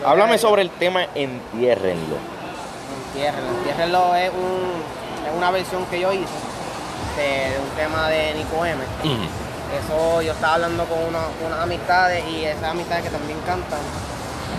Háblame 0.05 0.37
sobre 0.37 0.61
el 0.63 0.69
tema 0.71 1.03
Entiérrenlo. 1.15 2.15
Entiérrenlo. 3.07 3.51
Entiérrenlo 3.59 4.15
es, 4.15 4.29
un, 4.31 5.27
es 5.29 5.37
una 5.37 5.51
versión 5.51 5.85
que 5.85 5.99
yo 5.99 6.11
hice 6.11 6.23
de, 7.17 7.51
de 7.51 7.59
un 7.59 7.69
tema 7.77 8.09
de 8.09 8.33
Nico 8.35 8.65
M. 8.65 8.81
Eso 9.83 10.21
yo 10.21 10.31
estaba 10.31 10.53
hablando 10.55 10.85
con 10.85 10.99
una- 10.99 11.27
unas 11.45 11.59
amistades 11.59 12.23
y 12.29 12.45
esas 12.45 12.63
amistades 12.71 13.03
que 13.05 13.09
también 13.09 13.39
cantan 13.45 13.79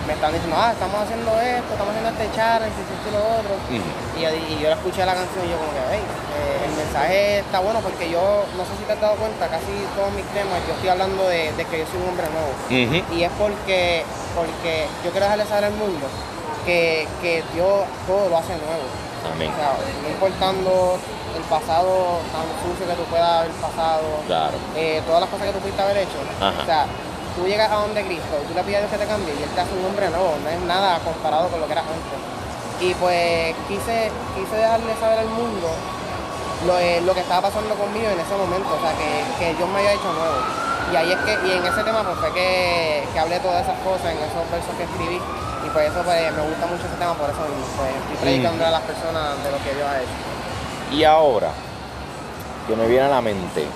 me 0.07 0.13
están 0.13 0.31
diciendo, 0.31 0.55
ah, 0.57 0.71
estamos 0.71 0.97
haciendo 1.03 1.29
esto, 1.35 1.69
estamos 1.75 1.91
haciendo 1.91 2.09
este 2.15 2.25
challenge, 2.35 2.73
esto 2.79 3.07
y 3.07 3.11
lo 3.11 3.21
otro. 3.37 3.53
Y 3.69 4.21
yo, 4.23 4.29
y 4.31 4.53
yo 4.63 4.71
escuché 4.71 5.05
la 5.05 5.13
canción 5.13 5.43
y 5.45 5.51
yo 5.51 5.57
como 5.59 5.71
que, 5.75 5.83
hey, 5.91 5.99
eh, 5.99 6.65
el 6.65 6.73
mensaje 6.79 7.39
está 7.43 7.59
bueno 7.59 7.79
porque 7.83 8.09
yo, 8.09 8.47
no 8.55 8.63
sé 8.63 8.71
si 8.79 8.83
te 8.87 8.93
has 8.93 9.01
dado 9.01 9.15
cuenta, 9.19 9.47
casi 9.51 9.73
todos 9.99 10.11
mis 10.15 10.25
temas, 10.31 10.63
yo 10.65 10.73
estoy 10.73 10.89
hablando 10.89 11.27
de, 11.27 11.51
de 11.53 11.63
que 11.67 11.79
yo 11.79 11.85
soy 11.91 11.99
un 12.01 12.09
hombre 12.15 12.27
nuevo. 12.31 12.51
Y 13.11 13.23
es 13.23 13.31
porque, 13.37 14.03
porque 14.33 14.87
yo 15.03 15.11
quiero 15.11 15.25
dejarle 15.27 15.45
saber 15.45 15.65
al 15.65 15.75
mundo 15.75 16.07
que, 16.65 17.07
que 17.21 17.43
Dios 17.53 17.83
todo 18.07 18.29
lo 18.31 18.37
hace 18.39 18.55
nuevo. 18.55 18.87
Amén. 19.27 19.51
O 19.51 19.55
sea, 19.59 19.75
no 20.03 20.07
importando 20.07 20.97
el 21.35 21.43
pasado 21.51 22.23
tan 22.31 22.47
sucio 22.63 22.87
que 22.87 22.95
tú 22.95 23.03
puedas 23.11 23.43
haber 23.43 23.51
pasado, 23.59 24.23
Claro. 24.25 24.55
eh, 24.75 25.01
todas 25.05 25.21
las 25.21 25.29
cosas 25.29 25.47
que 25.47 25.53
tú 25.53 25.59
pudiste 25.59 25.81
haber 25.81 25.97
hecho. 25.97 26.17
Ajá. 26.39 26.61
O 26.61 26.65
sea, 26.65 26.85
tú 27.37 27.45
llegas 27.45 27.69
a 27.71 27.85
donde 27.85 28.01
Cristo 28.01 28.33
y 28.41 28.47
tú 28.49 28.53
le 28.57 28.63
pides 28.65 28.77
a 28.77 28.79
Dios 28.81 28.91
que 28.91 28.97
te 28.97 29.05
cambie 29.05 29.33
y 29.37 29.43
Él 29.45 29.49
te 29.53 29.61
hace 29.61 29.73
un 29.77 29.85
hombre 29.85 30.09
nuevo, 30.09 30.33
no 30.41 30.49
es 30.49 30.59
nada 30.65 30.97
comparado 31.05 31.47
con 31.47 31.61
lo 31.61 31.67
que 31.69 31.73
eras 31.77 31.85
antes. 31.85 32.17
Y 32.81 32.93
pues 32.97 33.53
quise, 33.69 34.09
quise 34.33 34.55
dejarle 34.57 34.93
saber 34.97 35.19
al 35.21 35.29
mundo 35.29 35.69
lo, 36.65 36.77
eh, 36.79 37.01
lo 37.05 37.13
que 37.13 37.21
estaba 37.21 37.49
pasando 37.49 37.75
conmigo 37.75 38.09
en 38.09 38.19
ese 38.19 38.33
momento, 38.33 38.73
o 38.73 38.81
sea, 38.81 38.93
que, 38.97 39.21
que 39.37 39.53
Dios 39.53 39.69
me 39.69 39.79
había 39.79 39.93
hecho 39.93 40.09
nuevo. 40.09 40.41
Y 40.91 40.95
ahí 40.95 41.11
es 41.11 41.19
que, 41.21 41.33
y 41.45 41.51
en 41.53 41.65
ese 41.65 41.83
tema 41.83 42.01
pues 42.01 42.17
fue 42.17 42.33
que, 42.33 43.05
que 43.13 43.19
hablé 43.19 43.39
todas 43.39 43.61
esas 43.61 43.77
cosas, 43.85 44.09
en 44.09 44.17
esos 44.17 44.41
versos 44.49 44.73
que 44.77 44.89
escribí, 44.89 45.21
y 45.21 45.69
por 45.69 45.81
eso 45.81 46.01
pues, 46.01 46.33
me 46.33 46.41
gusta 46.41 46.65
mucho 46.65 46.85
ese 46.89 46.97
tema, 46.97 47.13
por 47.13 47.29
eso. 47.29 47.37
Pues, 47.43 47.91
estoy 47.93 48.17
predicando 48.21 48.65
a 48.65 48.71
las 48.71 48.81
personas 48.81 49.37
de 49.43 49.51
lo 49.51 49.57
que 49.61 49.73
Dios 49.75 49.85
ha 49.85 50.01
hecho. 50.01 50.17
Y 50.91 51.03
ahora, 51.03 51.51
que 52.65 52.75
me 52.75 52.87
viene 52.87 53.05
a 53.05 53.09
la 53.09 53.21
mente, 53.21 53.67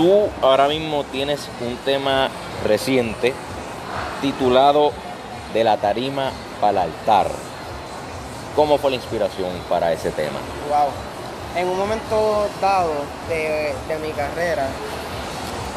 tú 0.00 0.30
ahora 0.40 0.66
mismo 0.66 1.04
tienes 1.04 1.46
un 1.60 1.76
tema 1.84 2.30
reciente 2.64 3.34
titulado 4.22 4.92
De 5.52 5.62
la 5.62 5.76
tarima 5.76 6.30
para 6.58 6.70
el 6.70 6.78
altar. 6.90 7.26
¿Cómo 8.56 8.78
fue 8.78 8.92
la 8.92 8.96
inspiración 8.96 9.50
para 9.68 9.92
ese 9.92 10.10
tema? 10.10 10.38
Wow. 10.70 10.88
En 11.54 11.68
un 11.68 11.76
momento 11.76 12.48
dado 12.62 12.92
de, 13.28 13.74
de 13.88 13.98
mi 13.98 14.12
carrera, 14.12 14.68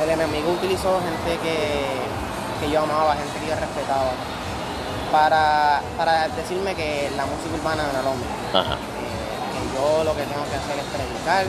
el 0.01 0.09
enemigo 0.09 0.53
utilizó 0.53 1.01
gente 1.01 1.41
que, 1.43 2.65
que 2.65 2.71
yo 2.71 2.79
amaba, 2.81 3.15
gente 3.15 3.39
que 3.41 3.47
yo 3.47 3.55
respetaba, 3.59 4.11
para, 5.11 5.81
para 5.97 6.29
decirme 6.29 6.75
que 6.75 7.11
la 7.17 7.25
música 7.25 7.55
urbana 7.59 7.83
era. 7.91 8.59
Ajá. 8.61 8.75
Eh, 8.75 9.35
que 9.51 9.75
yo 9.75 10.03
lo 10.05 10.15
que 10.15 10.23
tengo 10.23 10.45
que 10.47 10.55
hacer 10.55 10.79
es 10.79 10.85
predicar, 10.95 11.45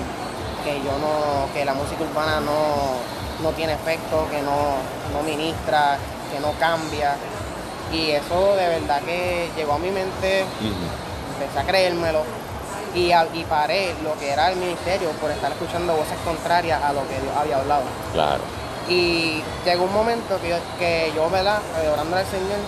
que 0.64 0.78
yo 0.78 0.92
no, 0.98 1.52
que 1.52 1.64
la 1.64 1.74
música 1.74 2.02
urbana 2.02 2.40
no, 2.40 2.96
no 3.42 3.50
tiene 3.54 3.74
efecto, 3.74 4.26
que 4.30 4.40
no, 4.42 4.76
no 5.12 5.22
ministra, 5.22 5.98
que 6.32 6.40
no 6.40 6.52
cambia. 6.58 7.16
Y 7.92 8.10
eso 8.10 8.56
de 8.56 8.66
verdad 8.68 9.00
que 9.02 9.50
llegó 9.56 9.74
a 9.74 9.78
mi 9.78 9.90
mente, 9.90 10.40
empecé 11.34 11.58
a 11.58 11.64
creérmelo 11.64 12.22
y, 12.94 13.12
a- 13.12 13.26
y 13.32 13.44
paré 13.44 13.94
lo 14.02 14.18
que 14.18 14.30
era 14.30 14.50
el 14.50 14.56
ministerio 14.56 15.10
por 15.20 15.30
estar 15.30 15.52
escuchando 15.52 15.94
voces 15.94 16.16
contrarias 16.24 16.82
a 16.82 16.92
lo 16.92 17.02
que 17.08 17.20
Dios 17.20 17.36
había 17.38 17.58
hablado. 17.58 17.82
Claro. 18.12 18.40
Y 18.88 19.42
llegó 19.64 19.84
un 19.84 19.92
momento 19.94 20.38
que 20.40 20.48
yo, 20.50 20.56
que 20.78 21.12
yo 21.14 21.28
¿verdad? 21.30 21.58
Orando 21.92 22.16
al 22.16 22.26
Señor, 22.26 22.58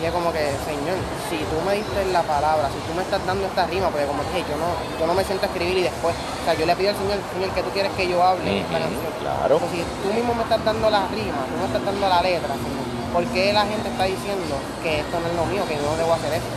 dije 0.00 0.12
como 0.12 0.32
que, 0.32 0.40
Señor, 0.64 0.96
si 1.28 1.36
tú 1.52 1.60
me 1.64 1.76
diste 1.76 2.00
la 2.10 2.22
palabra, 2.24 2.72
si 2.72 2.80
tú 2.88 2.96
me 2.96 3.02
estás 3.04 3.20
dando 3.28 3.44
esta 3.46 3.66
rima, 3.68 3.92
porque 3.92 4.06
como 4.08 4.24
dije, 4.32 4.48
yo 4.48 4.56
no, 4.56 4.72
yo 4.98 5.04
no 5.06 5.12
me 5.12 5.22
siento 5.24 5.44
a 5.44 5.48
escribir 5.52 5.76
y 5.76 5.82
después, 5.92 6.16
o 6.16 6.44
sea, 6.44 6.54
yo 6.56 6.64
le 6.64 6.74
pido 6.74 6.90
al 6.90 6.96
Señor, 6.96 7.18
Señor, 7.36 7.50
que 7.52 7.62
tú 7.62 7.70
quieres 7.70 7.92
que 7.92 8.08
yo 8.08 8.16
hable 8.24 8.64
esta 8.64 8.80
canción. 8.80 9.12
claro. 9.20 9.54
Entonces, 9.60 9.84
si 9.84 9.84
tú 10.00 10.08
mismo 10.16 10.32
me 10.34 10.42
estás 10.42 10.64
dando 10.64 10.88
la 10.88 11.04
rima, 11.12 11.44
tú 11.44 11.54
me 11.60 11.66
estás 11.68 11.84
dando 11.84 12.08
la 12.08 12.20
letra, 12.24 12.52
Señor, 12.56 12.84
¿por 13.12 13.24
qué 13.28 13.52
la 13.52 13.64
gente 13.68 13.86
está 13.92 14.04
diciendo 14.08 14.54
que 14.82 15.00
esto 15.04 15.20
no 15.20 15.26
es 15.28 15.34
lo 15.36 15.44
mío, 15.52 15.62
que 15.68 15.76
yo 15.76 15.84
no 15.84 15.94
debo 16.00 16.14
hacer 16.16 16.32
esto? 16.32 16.54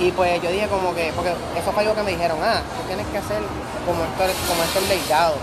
Y 0.00 0.10
pues 0.12 0.42
yo 0.42 0.50
dije 0.50 0.68
como 0.68 0.92
que, 0.94 1.12
porque 1.16 1.32
eso 1.56 1.72
fue 1.72 1.82
algo 1.88 1.94
que 1.94 2.02
me 2.02 2.10
dijeron, 2.12 2.36
ah, 2.42 2.60
tú 2.76 2.82
tienes 2.86 3.06
que 3.08 3.16
hacer 3.18 3.40
como 3.86 4.04
esto, 4.04 4.22
como 4.50 4.60
esto 4.62 4.78
el 4.80 4.88
legado 4.92 5.36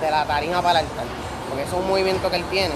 de 0.00 0.08
la 0.10 0.24
tarima 0.24 0.62
para 0.62 0.80
el 0.80 0.86
altar, 0.86 1.04
porque 1.50 1.64
eso 1.64 1.76
es 1.76 1.82
un 1.82 1.88
movimiento 1.88 2.30
que 2.30 2.36
él 2.36 2.44
tiene. 2.48 2.72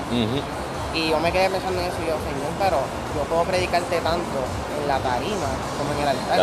Y 0.95 1.09
yo 1.11 1.19
me 1.21 1.33
quedé 1.33 1.49
pensando 1.51 1.81
en 1.81 1.87
eso 1.87 1.97
y 2.03 2.07
yo, 2.07 2.17
Señor, 2.21 2.53
pero 2.59 2.77
yo 3.17 3.23
puedo 3.29 3.45
predicarte 3.45 3.97
tanto 4.01 4.39
en 4.81 4.89
la 4.89 4.99
tarima 4.99 5.49
como 5.79 5.93
en 5.95 6.01
el 6.03 6.09
altar. 6.09 6.39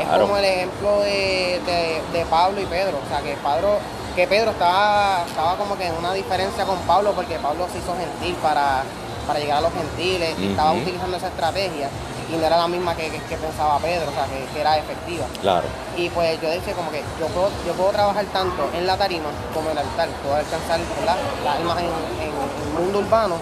Es 0.00 0.06
como 0.22 0.36
el 0.38 0.44
ejemplo 0.44 1.00
de, 1.00 1.60
de- 1.66 2.02
de 2.18 2.24
Pablo 2.26 2.60
y 2.60 2.64
Pedro. 2.66 2.98
O 3.04 3.08
sea, 3.08 3.20
que 3.20 3.36
Pablo, 3.36 3.76
que 4.16 4.26
Pedro 4.26 4.52
estaba, 4.52 5.24
estaba 5.28 5.56
como 5.56 5.76
que 5.76 5.86
en 5.86 5.94
una 5.96 6.14
diferencia 6.14 6.64
con 6.64 6.78
Pablo 6.80 7.12
porque 7.12 7.36
Pablo 7.38 7.66
se 7.70 7.78
hizo 7.78 7.94
gentil 7.96 8.34
para, 8.36 8.82
para 9.26 9.38
llegar 9.38 9.58
a 9.58 9.60
los 9.60 9.72
gentiles 9.74 10.34
y 10.38 10.50
estaba 10.52 10.72
utilizando 10.72 11.16
esa 11.18 11.28
estrategia 11.28 11.88
y 12.32 12.36
no 12.36 12.46
era 12.46 12.56
la 12.56 12.68
misma 12.68 12.94
que, 12.96 13.10
que- 13.10 13.20
que 13.20 13.36
pensaba 13.36 13.76
Pedro, 13.80 14.08
o 14.10 14.14
sea, 14.14 14.24
que, 14.24 14.46
que 14.54 14.60
era 14.62 14.78
efectiva. 14.78 15.26
Claro. 15.42 15.66
Y 15.98 16.08
pues 16.08 16.40
yo 16.40 16.48
decía 16.48 16.72
como 16.72 16.90
que 16.90 17.04
yo 17.20 17.26
puedo, 17.26 17.50
yo 17.66 17.74
puedo 17.74 17.90
trabajar 17.90 18.24
tanto 18.32 18.70
en 18.72 18.86
la 18.86 18.96
tarima 18.96 19.28
como 19.52 19.66
en 19.68 19.72
el 19.76 19.84
altar, 19.84 20.08
puedo 20.22 20.36
alcanzar 20.36 20.80
las 21.04 21.56
almas 21.56 21.76
en, 21.78 21.84
en 21.84 22.32
el 22.32 22.80
mundo 22.82 23.00
urbano, 23.00 23.34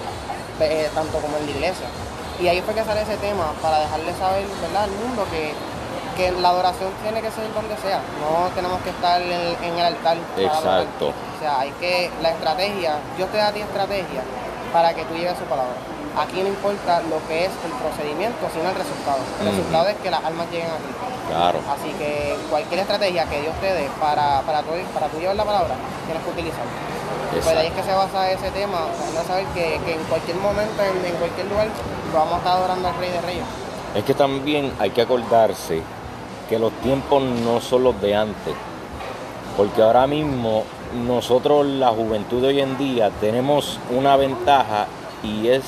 eh, 0.61 0.90
tanto 0.95 1.19
como 1.19 1.37
en 1.38 1.47
la 1.47 1.50
iglesia. 1.50 1.87
Y 2.40 2.49
ahí 2.49 2.62
fue 2.62 2.75
que 2.75 2.85
sale 2.85 3.02
ese 3.02 3.17
tema 3.19 3.52
para 3.61 3.81
dejarle 3.81 4.14
saber 4.14 4.47
¿verdad? 4.62 4.85
al 4.85 4.90
mundo 4.93 5.26
que, 5.31 5.52
que 6.17 6.33
la 6.40 6.49
adoración 6.49 6.90
tiene 7.02 7.21
que 7.21 7.31
ser 7.31 7.52
donde 7.52 7.76
sea, 7.79 8.00
no 8.21 8.49
tenemos 8.55 8.81
que 8.83 8.90
estar 8.90 9.21
en, 9.21 9.31
en 9.62 9.75
el 9.79 9.85
altar. 9.85 10.17
Exacto. 10.38 11.09
O 11.09 11.40
sea, 11.40 11.61
hay 11.61 11.71
que, 11.73 12.11
la 12.23 12.31
estrategia, 12.31 12.97
Dios 13.17 13.31
te 13.31 13.38
da 13.38 13.49
a 13.49 13.52
ti 13.52 13.61
estrategia 13.61 14.23
para 14.73 14.95
que 14.95 15.05
tú 15.05 15.14
llegues 15.14 15.33
a 15.33 15.38
su 15.38 15.44
palabra. 15.44 15.77
Aquí 16.18 16.42
no 16.42 16.49
importa 16.49 17.01
lo 17.09 17.23
que 17.29 17.44
es 17.46 17.53
el 17.64 17.73
procedimiento, 17.79 18.49
sino 18.53 18.68
el 18.68 18.75
resultado. 18.75 19.20
El 19.40 19.46
resultado 19.46 19.88
es 19.88 19.96
que 19.96 20.11
las 20.11 20.25
almas 20.25 20.51
lleguen 20.51 20.70
a 20.70 20.77
ti. 20.77 20.92
Claro. 21.29 21.61
Así 21.70 21.92
que 21.94 22.37
cualquier 22.51 22.81
estrategia 22.81 23.25
que 23.27 23.40
Dios 23.42 23.55
te 23.61 23.73
dé 23.73 23.88
para, 24.01 24.40
para, 24.42 24.62
tú, 24.62 24.70
para 24.92 25.07
tú 25.07 25.20
llevar 25.20 25.37
la 25.37 25.44
palabra, 25.44 25.75
tienes 26.07 26.23
que 26.25 26.31
utilizarla. 26.31 26.73
Pues 27.33 27.47
ahí 27.47 27.69
es 27.69 27.73
que 27.73 27.83
se 27.83 27.93
basa 27.93 28.31
ese 28.31 28.51
tema, 28.51 28.87
o 28.87 29.12
sea, 29.12 29.23
saber 29.23 29.47
que, 29.55 29.81
que 29.85 29.95
en 29.95 30.03
cualquier 30.05 30.37
momento, 30.38 30.83
en, 30.83 31.05
en 31.05 31.14
cualquier 31.14 31.47
lugar, 31.47 31.69
vamos 32.12 32.35
a 32.35 32.37
estar 32.38 32.57
adorando 32.57 32.88
al 32.88 32.97
Rey 32.97 33.11
de 33.11 33.21
Reyes. 33.21 33.45
Es 33.95 34.05
que 34.05 34.14
también 34.14 34.73
hay 34.79 34.90
que 34.90 35.03
acordarse 35.03 35.83
que 36.49 36.59
los 36.59 36.73
tiempos 36.81 37.23
no 37.23 37.61
son 37.61 37.85
los 37.85 38.01
de 38.01 38.16
antes. 38.16 38.55
Porque 39.57 39.83
ahora 39.83 40.07
mismo 40.07 40.64
nosotros, 41.07 41.66
la 41.66 41.90
juventud 41.90 42.43
de 42.43 42.49
hoy 42.49 42.61
en 42.61 42.77
día, 42.79 43.11
tenemos 43.21 43.79
una 43.90 44.16
ventaja 44.16 44.87
y 45.23 45.49
es 45.49 45.62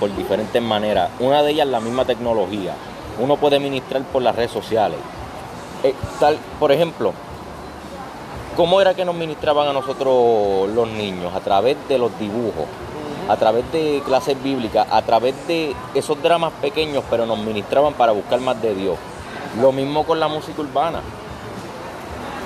por 0.00 0.14
diferentes 0.16 0.62
maneras. 0.62 1.10
Una 1.20 1.42
de 1.42 1.50
ellas 1.50 1.66
la 1.66 1.80
misma 1.80 2.04
tecnología. 2.04 2.74
Uno 3.18 3.36
puede 3.36 3.58
ministrar 3.58 4.02
por 4.04 4.22
las 4.22 4.36
redes 4.36 4.52
sociales. 4.52 4.98
Eh, 5.82 5.94
tal, 6.20 6.38
por 6.58 6.72
ejemplo, 6.72 7.12
¿cómo 8.58 8.80
era 8.80 8.92
que 8.92 9.04
nos 9.04 9.14
ministraban 9.14 9.68
a 9.68 9.72
nosotros 9.72 10.68
los 10.74 10.88
niños? 10.88 11.32
A 11.32 11.38
través 11.38 11.76
de 11.88 11.96
los 11.96 12.18
dibujos 12.18 12.66
a 13.28 13.36
través 13.36 13.70
de 13.72 14.02
clases 14.06 14.42
bíblicas, 14.42 14.86
a 14.90 15.02
través 15.02 15.34
de 15.46 15.76
esos 15.94 16.20
dramas 16.22 16.50
pequeños, 16.62 17.04
pero 17.10 17.26
nos 17.26 17.38
ministraban 17.38 17.92
para 17.92 18.12
buscar 18.12 18.40
más 18.40 18.60
de 18.62 18.74
Dios. 18.74 18.96
Lo 19.60 19.70
mismo 19.70 20.04
con 20.04 20.18
la 20.18 20.28
música 20.28 20.62
urbana. 20.62 21.02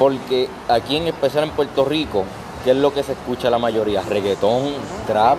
Porque 0.01 0.49
aquí 0.69 0.97
en 0.97 1.07
especial 1.07 1.45
en 1.45 1.51
Puerto 1.51 1.85
Rico, 1.85 2.25
¿qué 2.65 2.73
es 2.73 2.77
lo 2.77 2.93
que 2.93 3.05
se 3.05 3.13
escucha 3.13 3.49
la 3.49 3.61
mayoría? 3.61 4.03
Reggaetón, 4.03 4.73
trap. 5.07 5.39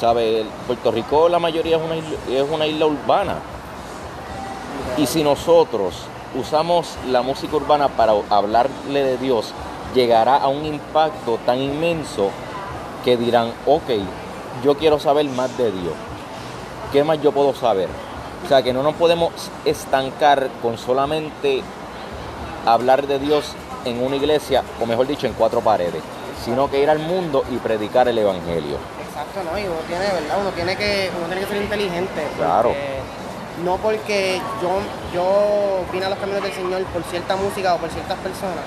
¿Sabes? 0.00 0.46
Puerto 0.68 0.92
Rico 0.92 1.28
la 1.28 1.40
mayoría 1.40 1.78
es 1.78 1.82
una 1.82 1.96
isla, 1.96 2.16
es 2.30 2.48
una 2.48 2.66
isla 2.68 2.86
urbana. 2.86 3.38
Y 4.98 5.06
si 5.06 5.24
nosotros 5.24 5.94
usamos 6.38 6.96
la 7.08 7.22
música 7.22 7.56
urbana 7.56 7.88
para 7.88 8.12
hablarle 8.30 9.02
de 9.02 9.18
Dios, 9.18 9.52
llegará 9.94 10.36
a 10.36 10.48
un 10.48 10.64
impacto 10.64 11.38
tan 11.46 11.58
inmenso 11.58 12.30
que 13.04 13.16
dirán, 13.16 13.52
ok, 13.66 13.90
yo 14.64 14.76
quiero 14.76 14.98
saber 14.98 15.26
más 15.26 15.56
de 15.56 15.70
Dios. 15.70 15.94
¿Qué 16.92 17.04
más 17.04 17.20
yo 17.20 17.32
puedo 17.32 17.54
saber? 17.54 17.88
O 18.44 18.48
sea, 18.48 18.62
que 18.62 18.72
no 18.72 18.82
nos 18.82 18.94
podemos 18.94 19.32
estancar 19.64 20.48
con 20.62 20.78
solamente 20.78 21.62
hablar 22.64 23.06
de 23.06 23.18
Dios 23.18 23.54
en 23.84 24.02
una 24.02 24.16
iglesia, 24.16 24.62
o 24.80 24.86
mejor 24.86 25.06
dicho, 25.06 25.26
en 25.26 25.32
cuatro 25.32 25.60
paredes, 25.60 26.02
sino 26.44 26.70
que 26.70 26.82
ir 26.82 26.90
al 26.90 26.98
mundo 26.98 27.44
y 27.50 27.56
predicar 27.56 28.08
el 28.08 28.18
Evangelio. 28.18 28.78
Exacto, 29.08 29.40
¿no? 29.50 29.58
Y 29.58 29.64
uno 29.64 29.80
tiene, 29.86 30.04
¿verdad? 30.04 30.38
Uno 30.40 30.50
tiene 30.50 30.76
que, 30.76 31.10
uno 31.16 31.26
tiene 31.26 31.40
que 31.40 31.46
ser 31.46 31.62
inteligente. 31.62 32.26
Claro. 32.36 32.74
No 33.64 33.76
porque 33.78 34.40
yo, 34.60 34.80
yo 35.14 35.84
vine 35.92 36.06
a 36.06 36.10
los 36.10 36.18
caminos 36.18 36.42
del 36.42 36.52
Señor 36.52 36.84
por 36.86 37.02
cierta 37.04 37.36
música 37.36 37.74
o 37.74 37.78
por 37.78 37.88
ciertas 37.90 38.18
personas, 38.18 38.64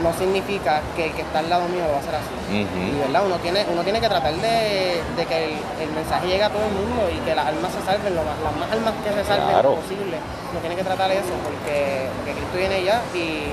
no 0.00 0.12
significa 0.14 0.80
que 0.96 1.06
el 1.06 1.12
que 1.12 1.22
está 1.22 1.40
al 1.40 1.50
lado 1.50 1.68
mío 1.68 1.84
va 1.90 1.96
a 1.96 2.00
hacer 2.00 2.14
así. 2.14 2.32
Y 2.56 2.98
verdad, 3.00 3.26
uno 3.26 3.36
tiene, 3.36 3.66
uno 3.70 3.82
tiene 3.82 4.00
que 4.00 4.08
tratar 4.08 4.32
de, 4.34 5.02
de 5.16 5.26
que 5.26 5.44
el, 5.44 5.50
el 5.80 5.90
mensaje 5.92 6.26
llegue 6.26 6.44
a 6.44 6.48
todo 6.50 6.62
el 6.64 6.72
mundo 6.72 7.08
y 7.12 7.18
que 7.24 7.34
las 7.34 7.46
almas 7.46 7.72
se 7.72 7.82
salven, 7.84 8.14
lo 8.14 8.22
más- 8.22 8.38
las 8.42 8.56
más 8.56 8.72
almas 8.72 8.94
que 9.04 9.12
se 9.12 9.24
salven 9.24 9.48
Claro. 9.48 9.74
posible. 9.76 10.16
Uno 10.50 10.60
tiene 10.60 10.76
que 10.76 10.84
tratar 10.84 11.10
eso 11.10 11.34
porque, 11.44 12.08
porque 12.16 12.32
Cristo 12.32 12.56
viene 12.56 12.84
ya 12.84 13.02
y 13.14 13.52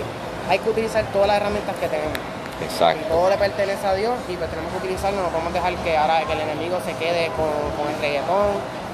hay 0.49 0.59
que 0.59 0.69
utilizar 0.69 1.03
todas 1.11 1.27
las 1.27 1.37
herramientas 1.37 1.75
que 1.75 1.87
tenemos. 1.87 2.17
Y 2.59 2.63
Exacto. 2.65 3.07
todo 3.07 3.29
le 3.29 3.37
pertenece 3.37 3.87
a 3.87 3.93
Dios 3.93 4.15
y 4.27 4.35
pues 4.35 4.49
tenemos 4.49 4.71
que 4.71 4.77
utilizarlo, 4.79 5.21
no 5.21 5.29
podemos 5.29 5.53
dejar 5.53 5.73
que 5.79 5.95
ahora 5.97 6.23
que 6.27 6.33
el 6.33 6.41
enemigo 6.41 6.77
se 6.83 6.91
quede 6.95 7.31
con, 7.39 7.47
con 7.79 7.87
el 7.87 7.99
reggaetón 8.01 8.51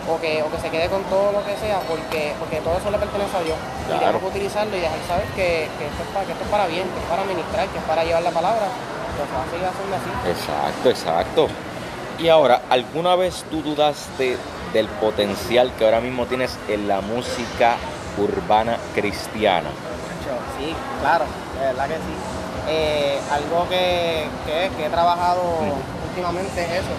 o 0.07 0.19
que, 0.21 0.43
o 0.43 0.51
que 0.51 0.59
se 0.59 0.69
quede 0.69 0.87
con 0.89 1.03
todo 1.05 1.31
lo 1.31 1.43
que 1.45 1.55
sea, 1.57 1.79
porque, 1.87 2.33
porque 2.39 2.57
todo 2.61 2.77
eso 2.77 2.91
le 2.91 2.97
pertenece 2.97 3.35
a 3.37 3.41
Dios. 3.41 3.57
Y 3.57 3.85
Claro. 3.87 3.99
tenemos 3.99 4.21
que 4.21 4.27
utilizarlo 4.37 4.77
y 4.77 4.79
dejar 4.79 4.99
saber 5.07 5.25
que, 5.35 5.67
que 5.77 5.83
esto 5.87 6.01
es 6.03 6.09
para, 6.13 6.25
que 6.25 6.31
esto 6.33 6.43
es 6.43 6.49
para 6.51 6.67
bien, 6.67 6.83
que 6.89 6.99
es 6.99 7.05
para 7.09 7.23
ministrar, 7.25 7.67
que 7.67 7.77
es 7.79 7.83
para 7.85 8.03
llevar 8.03 8.23
la 8.23 8.31
palabra. 8.31 8.67
Pues 9.17 9.29
se 9.29 9.35
va 9.35 9.43
a 9.43 9.49
seguir 9.49 9.65
haciendo 9.65 9.95
así. 9.95 10.11
Exacto, 10.29 10.89
exacto. 10.89 11.47
Y 12.19 12.27
ahora, 12.29 12.61
¿alguna 12.69 13.15
vez 13.15 13.43
tú 13.49 13.61
dudaste 13.61 14.37
del 14.73 14.87
potencial 14.87 15.71
que 15.77 15.85
ahora 15.85 16.01
mismo 16.01 16.25
tienes 16.25 16.57
en 16.67 16.87
la 16.87 17.01
música 17.01 17.75
urbana 18.17 18.77
cristiana? 18.93 19.69
Sí, 20.59 20.73
claro, 21.01 21.25
de 21.59 21.65
verdad 21.65 21.87
que 21.87 21.95
sí. 21.95 22.15
Eh, 22.67 23.19
algo 23.31 23.67
que, 23.69 24.27
que, 24.45 24.71
que 24.75 24.85
he 24.85 24.89
trabajado 24.89 25.41
últimamente 26.09 26.61
es 26.61 26.71
eso. 26.71 26.93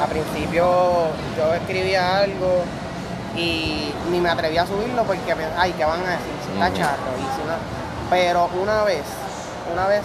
A 0.00 0.06
principio 0.06 0.64
yo 1.36 1.54
escribía 1.54 2.18
algo 2.18 2.64
y 3.36 3.92
ni 4.10 4.20
me 4.20 4.30
atrevía 4.30 4.62
a 4.62 4.66
subirlo 4.66 5.04
porque 5.04 5.34
ay, 5.56 5.72
¿qué 5.72 5.84
van 5.84 6.00
a 6.00 6.10
decir? 6.10 6.34
Si 6.44 6.52
está 6.52 6.72
charro. 6.72 7.12
Y 7.18 7.22
si 7.34 7.46
no. 7.46 7.54
Pero 8.10 8.48
una 8.60 8.84
vez, 8.84 9.04
una 9.72 9.86
vez 9.86 10.02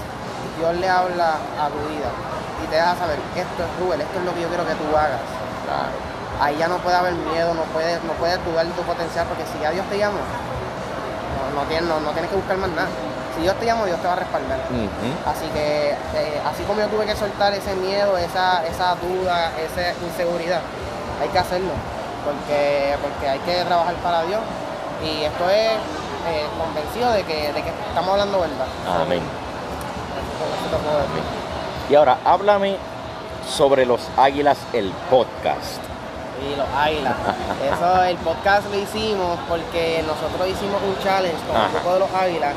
Dios 0.57 0.75
le 0.77 0.89
habla 0.89 1.35
a 1.59 1.67
tu 1.69 1.79
vida 1.89 2.09
y 2.63 2.67
te 2.67 2.75
deja 2.75 2.95
saber, 2.95 3.19
esto 3.35 3.63
es 3.63 3.69
Rubén, 3.79 4.01
esto 4.01 4.19
es 4.19 4.25
lo 4.25 4.33
que 4.33 4.41
yo 4.41 4.47
quiero 4.47 4.65
que 4.65 4.73
tú 4.75 4.95
hagas. 4.95 5.21
Claro. 5.67 5.91
ahí 6.39 6.55
ya 6.57 6.67
no 6.67 6.77
puede 6.77 6.95
haber 6.95 7.13
miedo, 7.13 7.53
no 7.53 7.63
puedes, 7.73 8.01
no 8.05 8.13
puedes 8.13 8.43
dudar 8.45 8.65
tu 8.67 8.81
potencial, 8.83 9.27
porque 9.27 9.43
si 9.51 9.59
ya 9.59 9.71
Dios 9.71 9.85
te 9.89 9.97
llama, 9.97 10.19
no, 10.23 11.61
no, 11.61 11.67
tienes, 11.67 11.89
no, 11.89 11.99
no 11.99 12.11
tienes 12.11 12.29
que 12.29 12.37
buscar 12.37 12.57
más 12.57 12.69
nada. 12.69 12.87
Si 13.37 13.43
Dios 13.43 13.55
te 13.59 13.65
llama, 13.67 13.85
Dios 13.85 13.99
te 14.01 14.07
va 14.07 14.13
a 14.13 14.15
respaldar. 14.15 14.59
Así 15.25 15.45
que, 15.53 15.91
eh, 15.91 16.41
así 16.43 16.63
como 16.63 16.81
yo 16.81 16.87
tuve 16.87 17.05
que 17.05 17.15
soltar 17.15 17.53
ese 17.53 17.75
miedo, 17.75 18.17
esa, 18.17 18.65
esa 18.65 18.95
duda, 18.95 19.51
esa 19.61 19.93
inseguridad, 20.03 20.61
hay 21.21 21.29
que 21.29 21.37
hacerlo, 21.37 21.71
porque, 22.25 22.95
porque 22.99 23.29
hay 23.29 23.39
que 23.39 23.63
trabajar 23.63 23.93
para 23.95 24.23
Dios. 24.23 24.41
Y 25.03 25.23
esto 25.23 25.49
es 25.51 25.73
eh, 26.27 26.47
convencido 26.57 27.11
de 27.11 27.23
que, 27.23 27.53
de 27.53 27.61
que 27.61 27.69
estamos 27.89 28.09
hablando 28.09 28.39
verdad. 28.39 28.65
Amén. 29.01 29.21
Eso 29.21 30.75
te 30.75 30.83
puedo 30.83 30.97
decir. 30.97 31.23
Y 31.89 31.95
ahora, 31.95 32.17
háblame 32.25 32.77
sobre 33.47 33.85
los 33.85 34.01
Águilas, 34.17 34.57
el 34.73 34.91
podcast. 35.11 35.77
Y 36.41 36.55
los 36.55 36.67
águilas. 36.75 37.15
Eso, 37.73 38.03
el 38.03 38.17
podcast 38.17 38.69
lo 38.71 38.77
hicimos 38.77 39.39
porque 39.47 40.03
nosotros 40.05 40.47
hicimos 40.47 40.81
un 40.83 40.97
challenge 41.03 41.37
con 41.47 41.55
el 41.55 41.71
grupo 41.71 41.93
de 41.93 41.99
los 41.99 42.13
águilas. 42.13 42.53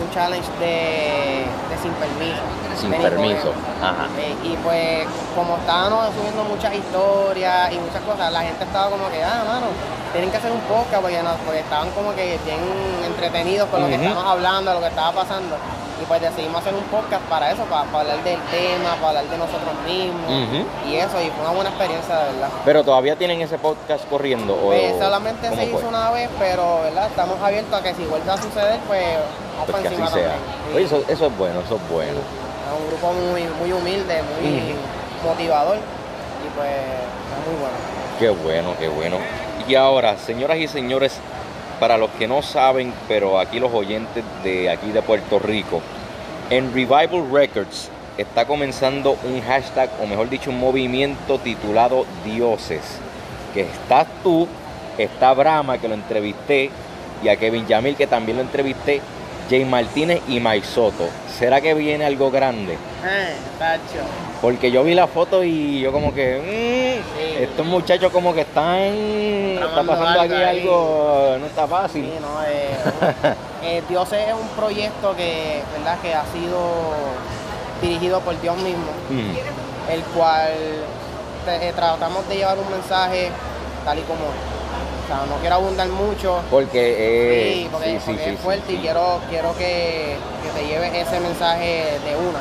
Un 0.00 0.10
challenge 0.14 0.48
de, 0.60 1.44
de 1.70 1.76
sin 1.82 1.92
permiso. 1.94 2.42
Sin 2.80 2.90
permiso. 2.92 3.52
Ajá. 3.82 4.06
Eh, 4.18 4.34
y 4.44 4.56
pues, 4.62 5.06
como 5.34 5.56
estábamos 5.56 6.14
subiendo 6.14 6.44
muchas 6.44 6.72
historias 6.74 7.72
y 7.72 7.78
muchas 7.78 8.02
cosas, 8.02 8.32
la 8.32 8.42
gente 8.42 8.64
estaba 8.64 8.90
como 8.90 9.08
que, 9.10 9.22
ah, 9.24 9.42
mano, 9.46 9.66
tienen 10.12 10.30
que 10.30 10.36
hacer 10.36 10.52
un 10.52 10.60
podcast 10.60 11.02
porque, 11.02 11.22
no- 11.22 11.34
porque 11.44 11.60
estaban 11.60 11.90
como 11.90 12.14
que 12.14 12.38
bien 12.44 12.60
entretenidos 13.04 13.68
con 13.68 13.80
lo 13.82 13.88
que 13.88 13.94
estábamos 13.96 14.24
hablando, 14.32 14.74
lo 14.74 14.80
que 14.80 14.86
estaba 14.86 15.12
pasando. 15.12 15.56
Y 16.00 16.04
pues 16.06 16.20
decidimos 16.20 16.60
hacer 16.60 16.74
un 16.74 16.84
podcast 16.84 17.22
para 17.24 17.50
eso, 17.50 17.64
para, 17.64 17.84
para 17.90 18.00
hablar 18.12 18.24
del 18.24 18.40
tema, 18.50 18.94
para 19.00 19.08
hablar 19.08 19.24
de 19.24 19.36
nosotros 19.38 19.74
mismos. 19.84 20.30
Y 20.88 20.94
eso, 20.96 21.20
y 21.20 21.28
fue 21.30 21.40
una 21.42 21.50
buena 21.50 21.70
experiencia, 21.70 22.16
de 22.16 22.32
verdad. 22.34 22.48
Pero 22.64 22.84
todavía 22.84 23.16
tienen 23.16 23.40
ese 23.42 23.58
podcast 23.58 24.08
corriendo. 24.08 24.54
¿o 24.54 24.66
Pues 24.68 24.94
solamente 24.98 25.48
se 25.48 25.54
fue? 25.54 25.64
hizo 25.64 25.88
una 25.88 26.10
vez, 26.10 26.28
pero 26.38 26.82
¿verdad? 26.82 27.06
estamos 27.08 27.40
abiertos 27.42 27.74
a 27.78 27.82
que 27.82 27.94
si 27.94 28.04
vuelve 28.04 28.30
a 28.30 28.36
suceder, 28.36 28.78
pues 28.86 29.02
vamos 29.58 29.70
Pues 29.70 29.82
que 29.82 29.88
así 29.88 29.96
sea. 30.14 30.34
Sí. 30.36 30.76
Oye, 30.76 30.84
eso, 30.84 31.02
eso 31.08 31.26
es 31.26 31.36
bueno, 31.38 31.60
eso 31.60 31.74
es 31.76 31.88
bueno. 31.90 32.18
Es 32.20 32.80
un 32.80 32.86
grupo 32.88 33.12
muy, 33.12 33.42
muy 33.60 33.72
humilde, 33.72 34.22
muy 34.22 34.74
motivador 35.24 35.76
y 35.76 36.56
pues 36.56 36.68
es 36.70 37.46
muy 37.50 37.60
bueno. 37.60 37.76
Qué 38.20 38.28
bueno, 38.30 38.74
qué 38.78 38.88
bueno. 38.88 39.16
Y 39.66 39.74
ahora, 39.74 40.16
señoras 40.16 40.58
y 40.58 40.68
señores, 40.68 41.18
para 41.80 41.96
los 41.96 42.10
que 42.10 42.28
no 42.28 42.42
saben, 42.42 42.92
pero 43.06 43.38
aquí 43.38 43.60
los 43.60 43.72
oyentes 43.72 44.24
de 44.42 44.70
aquí 44.70 44.90
de 44.90 45.02
Puerto 45.02 45.38
Rico, 45.38 45.80
en 46.50 46.72
Revival 46.72 47.30
Records 47.30 47.90
está 48.16 48.46
comenzando 48.46 49.16
un 49.24 49.40
hashtag, 49.40 49.90
o 50.02 50.06
mejor 50.06 50.28
dicho, 50.28 50.50
un 50.50 50.58
movimiento 50.58 51.38
titulado 51.38 52.04
Dioses. 52.24 52.82
Que 53.54 53.62
estás 53.62 54.06
tú, 54.22 54.48
está 54.98 55.32
Brahma, 55.34 55.78
que 55.78 55.88
lo 55.88 55.94
entrevisté, 55.94 56.70
y 57.22 57.28
a 57.28 57.36
Kevin 57.36 57.66
Yamil, 57.66 57.96
que 57.96 58.06
también 58.06 58.38
lo 58.38 58.42
entrevisté, 58.42 59.00
Jay 59.48 59.64
Martínez 59.64 60.20
y 60.28 60.40
Mike 60.40 60.66
Soto. 60.66 61.08
¿Será 61.38 61.60
que 61.60 61.74
viene 61.74 62.04
algo 62.04 62.30
grande? 62.30 62.74
Eh. 62.74 63.34
Porque 64.42 64.70
yo 64.70 64.84
vi 64.84 64.94
la 64.94 65.06
foto 65.06 65.42
y 65.42 65.80
yo 65.80 65.92
como 65.92 66.12
que. 66.14 66.87
Estos 67.38 67.64
muchachos 67.66 68.10
como 68.12 68.34
que 68.34 68.40
están, 68.40 68.78
está 68.78 69.82
pasando 69.84 70.20
aquí 70.20 70.34
algo, 70.34 71.36
no 71.38 71.46
está 71.46 71.66
fácil. 71.66 72.04
Sí, 72.04 72.12
no, 72.20 72.42
eh, 72.44 73.34
eh, 73.62 73.82
Dios 73.88 74.12
es 74.12 74.34
un 74.34 74.48
proyecto 74.48 75.14
que, 75.16 75.62
¿verdad? 75.76 75.98
que 76.02 76.14
ha 76.14 76.24
sido 76.32 76.58
dirigido 77.80 78.20
por 78.20 78.40
Dios 78.40 78.56
mismo, 78.56 78.90
Mm, 79.08 79.92
el 79.92 80.02
cual 80.14 80.50
eh, 81.46 81.72
tratamos 81.76 82.28
de 82.28 82.36
llevar 82.36 82.58
un 82.58 82.70
mensaje 82.70 83.30
tal 83.84 83.98
y 83.98 84.02
como. 84.02 84.24
O 84.24 85.08
sea, 85.08 85.24
no 85.26 85.36
quiero 85.40 85.54
abundar 85.54 85.88
mucho, 85.88 86.40
Porque, 86.50 87.54
Sí, 87.54 87.68
porque, 87.72 87.98
sí, 87.98 88.02
porque 88.04 88.34
es 88.34 88.40
fuerte 88.40 88.72
y 88.74 88.76
quiero, 88.76 89.20
quiero 89.30 89.56
que, 89.56 90.16
que 90.42 90.60
te 90.60 90.66
lleves 90.66 90.92
ese 90.92 91.18
mensaje 91.20 91.98
de 92.04 92.14
una. 92.14 92.40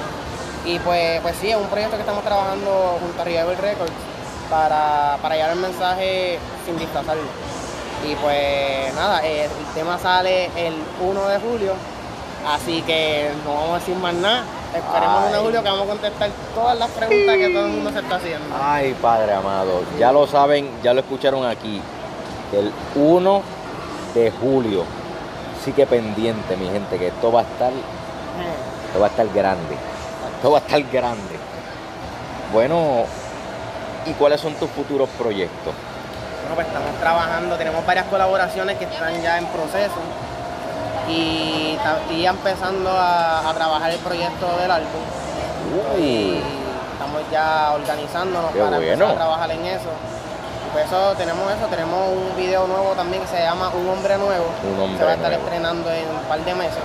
Y 0.65 0.77
pues, 0.79 1.21
pues 1.21 1.37
sí, 1.39 1.49
es 1.49 1.55
un 1.55 1.67
proyecto 1.67 1.95
que 1.95 2.01
estamos 2.01 2.25
trabajando 2.25 2.97
junto 2.99 3.21
a 3.21 3.23
Revival 3.23 3.57
Records 3.57 3.93
para, 4.49 5.17
para 5.21 5.35
llevar 5.35 5.51
el 5.51 5.59
mensaje 5.59 6.39
sin 6.65 6.77
disfrazarlo. 6.77 7.23
Y 8.05 8.15
pues 8.15 8.93
nada, 8.95 9.25
eh, 9.25 9.45
el 9.45 9.73
tema 9.73 9.97
sale 9.97 10.45
el 10.55 10.75
1 11.01 11.27
de 11.27 11.39
julio, 11.39 11.73
así 12.47 12.81
que 12.83 13.31
no 13.43 13.53
vamos 13.53 13.71
a 13.71 13.79
decir 13.79 13.95
más 13.95 14.13
nada. 14.13 14.43
Esperemos 14.75 15.23
el 15.23 15.23
1 15.23 15.29
de 15.29 15.37
Ay. 15.37 15.43
julio 15.43 15.63
que 15.63 15.69
vamos 15.69 15.85
a 15.85 15.89
contestar 15.89 16.29
todas 16.53 16.77
las 16.77 16.89
preguntas 16.91 17.35
que 17.37 17.49
todo 17.49 17.65
el 17.65 17.71
mundo 17.71 17.91
se 17.91 17.99
está 17.99 18.15
haciendo. 18.15 18.55
Ay, 18.61 18.95
Padre 19.01 19.33
amado, 19.33 19.81
ya 19.97 20.11
lo 20.11 20.27
saben, 20.27 20.69
ya 20.83 20.93
lo 20.93 20.99
escucharon 21.01 21.45
aquí. 21.45 21.81
El 22.53 22.71
1 22.95 23.41
de 24.13 24.31
julio. 24.31 24.83
Sí 25.63 25.73
que 25.73 25.85
pendiente, 25.85 26.55
mi 26.55 26.69
gente, 26.69 26.97
que 26.97 27.07
esto 27.07 27.31
va 27.31 27.41
a 27.41 27.43
estar, 27.43 27.71
esto 27.71 28.99
va 28.99 29.07
a 29.07 29.09
estar 29.09 29.27
grande. 29.33 29.75
Esto 30.35 30.51
va 30.51 30.59
a 30.59 30.61
estar 30.61 30.81
grande. 30.83 31.35
Bueno, 32.53 33.05
¿y 34.07 34.13
cuáles 34.13 34.41
son 34.41 34.53
tus 34.55 34.69
futuros 34.71 35.09
proyectos? 35.17 35.73
Bueno, 36.41 36.55
pues 36.55 36.67
estamos 36.67 36.95
trabajando, 36.99 37.55
tenemos 37.57 37.85
varias 37.85 38.05
colaboraciones 38.05 38.77
que 38.77 38.85
están 38.85 39.21
ya 39.21 39.37
en 39.37 39.45
proceso 39.47 39.99
y 41.09 41.77
estoy 42.01 42.21
ya 42.21 42.29
empezando 42.31 42.89
a, 42.91 43.49
a 43.49 43.53
trabajar 43.53 43.91
el 43.91 43.99
proyecto 43.99 44.47
del 44.59 44.71
álbum. 44.71 45.01
Y 45.99 46.41
estamos 46.93 47.21
ya 47.31 47.73
organizándonos 47.73 48.51
Qué 48.51 48.59
para 48.59 48.77
bueno. 48.77 48.91
empezar 48.91 49.11
a 49.11 49.15
trabajar 49.15 49.51
en 49.51 49.65
eso. 49.65 49.89
Y 50.67 50.69
pues 50.71 50.85
eso, 50.85 51.13
tenemos 51.17 51.51
eso, 51.51 51.67
tenemos 51.67 51.99
un 52.11 52.35
video 52.37 52.67
nuevo 52.67 52.91
también 52.95 53.21
que 53.23 53.27
se 53.29 53.39
llama 53.39 53.69
Un 53.69 53.89
Hombre 53.89 54.17
Nuevo. 54.17 54.45
Un 54.63 54.79
Hombre 54.79 54.97
se 54.99 55.03
va 55.05 55.11
a 55.11 55.15
estar 55.15 55.29
Nuevo. 55.31 55.45
estrenando 55.45 55.91
en 55.91 56.09
un 56.09 56.21
par 56.27 56.39
de 56.43 56.53
meses. 56.55 56.79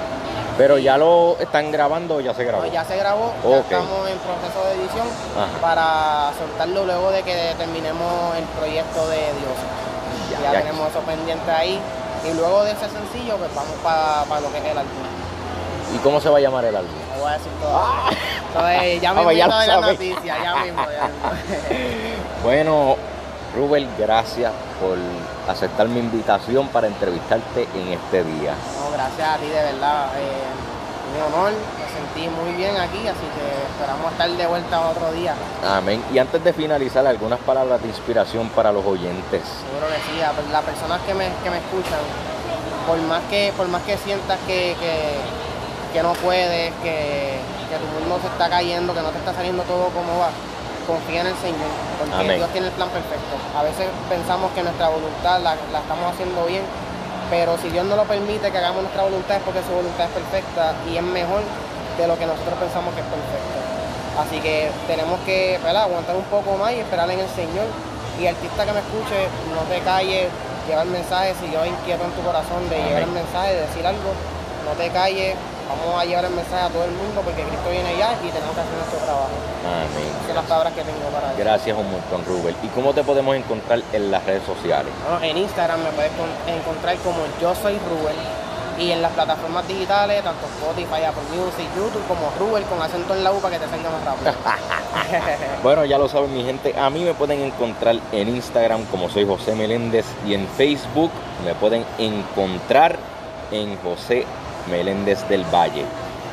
Pero 0.58 0.78
ya 0.78 0.98
lo 0.98 1.36
están 1.40 1.70
grabando 1.72 2.16
o 2.16 2.20
ya 2.20 2.34
se 2.34 2.44
grabó. 2.44 2.64
No, 2.64 2.72
ya 2.72 2.84
se 2.84 2.96
grabó, 2.96 3.32
ya 3.42 3.48
Ok. 3.58 3.64
estamos 3.72 4.08
en 4.10 4.18
proceso 4.18 4.64
de 4.66 4.72
edición 4.82 5.06
Ajá. 5.36 5.58
para 5.60 6.32
soltarlo 6.38 6.84
luego 6.84 7.10
de 7.10 7.22
que 7.22 7.54
terminemos 7.58 8.36
el 8.36 8.44
proyecto 8.44 9.08
de 9.08 9.16
Dios. 9.16 9.56
Ya, 10.30 10.40
Ya, 10.42 10.52
ya. 10.52 10.60
tenemos 10.60 10.88
eso 10.90 11.00
pendiente 11.00 11.50
ahí. 11.50 11.80
Y 12.24 12.34
luego 12.34 12.62
de 12.64 12.70
ese 12.72 12.88
sencillo, 12.88 13.36
pues 13.36 13.50
vamos 13.54 13.74
para 13.82 14.40
lo 14.40 14.52
que 14.52 14.58
es 14.58 14.64
el 14.64 14.78
álbum. 14.78 14.92
¿Y 15.94 15.98
cómo 15.98 16.20
se 16.20 16.28
va 16.30 16.38
a 16.38 16.40
llamar 16.40 16.64
el 16.64 16.76
álbum? 16.76 16.92
No 17.16 17.22
voy 17.24 17.30
a 17.30 17.36
decir 17.36 17.52
todo. 17.60 17.82
Entonces, 18.48 19.00
ya 19.02 19.10
Ah, 19.10 19.12
mismo 19.12 19.24
pues 19.24 19.36
ya 19.38 19.46
lo 19.48 19.66
la 19.66 19.80
noticia, 19.80 20.36
ya 20.42 20.56
mismo. 20.56 20.82
Ya 20.82 21.08
mismo. 21.08 21.82
Bueno, 22.44 22.96
Rubén, 23.56 23.88
gracias 23.98 24.52
por 24.80 24.96
aceptar 25.52 25.88
mi 25.88 26.00
invitación 26.00 26.68
para 26.68 26.86
entrevistarte 26.86 27.68
en 27.74 27.92
este 27.92 28.24
día. 28.24 28.54
Gracias 29.02 29.28
a 29.28 29.36
ti, 29.38 29.46
de 29.48 29.62
verdad. 29.72 30.06
eh, 30.16 30.46
un 31.12 31.34
honor, 31.34 31.52
me 31.52 31.86
sentí 31.92 32.28
muy 32.30 32.54
bien 32.54 32.74
aquí, 32.78 33.06
así 33.06 33.26
que 33.34 33.44
esperamos 33.72 34.12
estar 34.12 34.30
de 34.30 34.46
vuelta 34.46 34.80
otro 34.88 35.12
día. 35.12 35.34
Amén. 35.66 36.02
Y 36.12 36.18
antes 36.18 36.42
de 36.42 36.52
finalizar, 36.52 37.06
algunas 37.06 37.38
palabras 37.40 37.82
de 37.82 37.88
inspiración 37.88 38.48
para 38.50 38.70
los 38.72 38.84
oyentes. 38.86 39.42
Seguro 39.42 39.88
que 39.92 40.00
sí, 40.08 40.22
a 40.22 40.32
las 40.52 40.62
personas 40.64 41.00
que 41.02 41.12
me, 41.14 41.28
que 41.42 41.50
me 41.50 41.58
escuchan, 41.58 41.98
por 42.86 42.96
más 43.02 43.20
que, 43.28 43.52
por 43.56 43.68
más 43.68 43.82
que 43.82 43.98
sientas 43.98 44.38
que, 44.46 44.74
que, 44.80 45.18
que 45.92 46.02
no 46.02 46.12
puedes, 46.14 46.72
que, 46.82 47.40
que 47.68 47.76
tu 47.76 47.86
mundo 48.00 48.18
se 48.22 48.28
está 48.28 48.48
cayendo, 48.48 48.94
que 48.94 49.02
no 49.02 49.10
te 49.10 49.18
está 49.18 49.34
saliendo 49.34 49.64
todo 49.64 49.88
como 49.92 50.16
va, 50.18 50.30
confía 50.86 51.20
en 51.22 51.26
el 51.26 51.36
Señor, 51.36 51.68
porque 51.98 52.14
Amén. 52.14 52.36
Dios 52.38 52.48
tiene 52.52 52.68
el 52.68 52.72
plan 52.72 52.88
perfecto. 52.88 53.36
A 53.58 53.62
veces 53.64 53.84
pensamos 54.08 54.50
que 54.52 54.62
nuestra 54.62 54.88
voluntad 54.88 55.42
la, 55.42 55.56
la 55.74 55.80
estamos 55.84 56.08
haciendo 56.14 56.46
bien, 56.46 56.62
pero 57.32 57.56
si 57.56 57.70
Dios 57.70 57.86
no 57.86 57.96
lo 57.96 58.04
permite 58.04 58.52
que 58.52 58.58
hagamos 58.58 58.82
nuestra 58.82 59.04
voluntad 59.04 59.38
es 59.38 59.42
porque 59.42 59.64
su 59.64 59.72
voluntad 59.72 60.04
es 60.04 60.12
perfecta 60.12 60.76
y 60.84 60.98
es 60.98 61.02
mejor 61.02 61.40
de 61.96 62.06
lo 62.06 62.18
que 62.18 62.26
nosotros 62.26 62.60
pensamos 62.60 62.92
que 62.92 63.00
es 63.00 63.08
perfecto. 63.08 63.56
Así 64.20 64.36
que 64.44 64.68
tenemos 64.86 65.18
que 65.24 65.58
¿verdad? 65.64 65.84
aguantar 65.88 66.14
un 66.14 66.28
poco 66.28 66.58
más 66.60 66.76
y 66.76 66.80
esperar 66.84 67.10
en 67.10 67.20
el 67.20 67.28
Señor. 67.32 67.64
Y 68.20 68.26
artista 68.26 68.66
que 68.68 68.72
me 68.76 68.84
escuche, 68.84 69.32
no 69.56 69.64
te 69.64 69.80
calles, 69.80 70.28
lleva 70.68 70.82
el 70.82 70.90
mensaje, 70.90 71.32
si 71.40 71.50
yo 71.50 71.64
inquieto 71.64 72.04
en 72.04 72.12
tu 72.12 72.20
corazón 72.20 72.68
de 72.68 72.76
llevar 72.76 73.08
el 73.08 73.16
mensaje, 73.16 73.54
de 73.54 73.60
decir 73.64 73.86
algo, 73.86 74.12
no 74.68 74.76
te 74.76 74.92
calles, 74.92 75.32
vamos 75.80 76.00
a 76.00 76.04
llevar 76.04 76.24
el 76.26 76.32
mensaje 76.34 76.64
a 76.64 76.68
todo 76.68 76.84
el 76.84 76.92
mundo 76.92 77.20
porque 77.24 77.42
Cristo 77.42 77.68
viene 77.70 77.96
ya 77.96 78.12
y 78.22 78.28
tenemos 78.30 78.54
que 78.54 78.60
hacer 78.60 78.74
nuestro 78.74 78.98
trabajo. 79.04 79.34
Amén. 79.64 80.08
Esas 80.12 80.26
son 80.26 80.34
las 80.36 80.44
palabras 80.46 80.72
que 80.74 80.82
tengo 80.82 81.06
para 81.12 81.28
decir. 81.28 81.44
Gracias 81.44 81.76
un 81.78 81.90
montón, 81.90 82.24
Rubén. 82.24 82.56
¿Y 82.62 82.68
cómo 82.68 82.92
te 82.92 83.02
podemos 83.04 83.36
encontrar 83.36 83.80
en 83.92 84.10
las 84.10 84.24
redes 84.24 84.42
sociales? 84.44 84.92
Bueno, 85.08 85.24
en 85.24 85.36
Instagram 85.38 85.80
me 85.82 85.90
puedes 85.92 86.12
con- 86.12 86.34
encontrar 86.46 86.96
como 86.98 87.20
yo 87.40 87.54
soy 87.54 87.78
Rubén 87.88 88.16
y 88.78 88.90
en 88.90 89.02
las 89.02 89.12
plataformas 89.12 89.68
digitales, 89.68 90.24
tanto 90.24 90.46
Spotify, 90.46 91.04
Apple 91.04 91.22
Music, 91.36 91.66
YouTube, 91.76 92.02
como 92.08 92.32
Rubén 92.40 92.64
con 92.64 92.80
acento 92.80 93.14
en 93.14 93.22
la 93.22 93.30
U 93.30 93.38
para 93.38 93.58
que 93.58 93.64
te 93.64 93.70
salga 93.70 93.90
más 93.90 94.04
rápido. 94.04 94.32
Bueno, 95.62 95.84
ya 95.84 95.98
lo 95.98 96.08
saben 96.08 96.32
mi 96.34 96.42
gente, 96.44 96.74
a 96.78 96.88
mí 96.90 97.04
me 97.04 97.14
pueden 97.14 97.40
encontrar 97.42 97.96
en 98.12 98.28
Instagram 98.28 98.84
como 98.86 99.08
soy 99.08 99.26
José 99.26 99.54
Meléndez 99.54 100.06
y 100.26 100.34
en 100.34 100.46
Facebook 100.48 101.10
me 101.44 101.54
pueden 101.54 101.84
encontrar 101.98 102.96
en 103.50 103.76
José 103.82 104.24
Meléndez 104.70 105.28
del 105.28 105.44
Valle. 105.52 105.84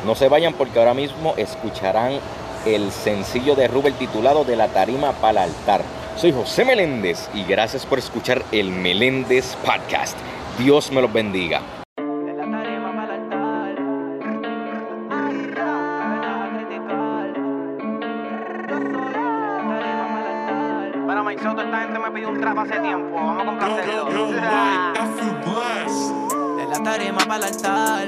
No 0.06 0.16
se 0.16 0.30
vayan 0.30 0.54
porque 0.54 0.80
ahora 0.80 0.94
mismo 0.94 1.34
escucharán 1.38 2.20
el 2.66 2.92
sencillo 2.92 3.56
de 3.56 3.68
Rubén 3.68 3.94
titulado 3.94 4.44
De 4.44 4.56
la 4.56 4.68
tarima 4.70 5.12
para 5.14 5.32
el 5.32 5.50
altar. 5.52 5.82
Soy 6.16 6.32
José 6.34 6.66
Meléndez 6.66 7.30
y 7.34 7.44
gracias 7.44 7.86
por 7.86 8.00
escuchar 8.00 8.44
el 8.52 8.70
Meléndez 8.72 9.56
Podcast. 9.66 10.18
Dios 10.58 10.92
me 10.92 11.02
los 11.02 11.12
bendiga. 11.12 11.62
De 11.98 12.34
la 12.34 12.44
tarima 12.44 12.94
para 12.94 13.16
el 13.16 13.22
altar. 13.24 13.76
Ay, 15.12 15.52
ra, 15.56 15.74
me 16.10 16.20
van 16.20 16.42
a 16.44 16.50
criticar. 16.58 17.34
Yo 18.70 18.78
soy 18.78 18.94
de 18.94 19.12
la 19.12 19.68
tarima 19.68 20.08
para 20.14 20.20
el 20.20 20.28
altar. 20.28 21.08
Para 21.08 21.24
Mike 21.24 21.42
Soto, 21.44 21.62
esta 21.62 21.80
gente 21.80 22.00
me 22.00 22.12
pidió 22.12 22.30
un 22.30 22.42
trap 22.42 22.58
hace 22.60 22.80
tiempo. 22.80 23.16
Vamos 23.16 23.42
a 23.42 23.46
complacerlo. 23.46 24.32
De 26.58 26.66
la 26.68 26.84
tarima 26.84 27.18
para 27.20 27.36
el 27.38 27.44
altar 27.54 27.99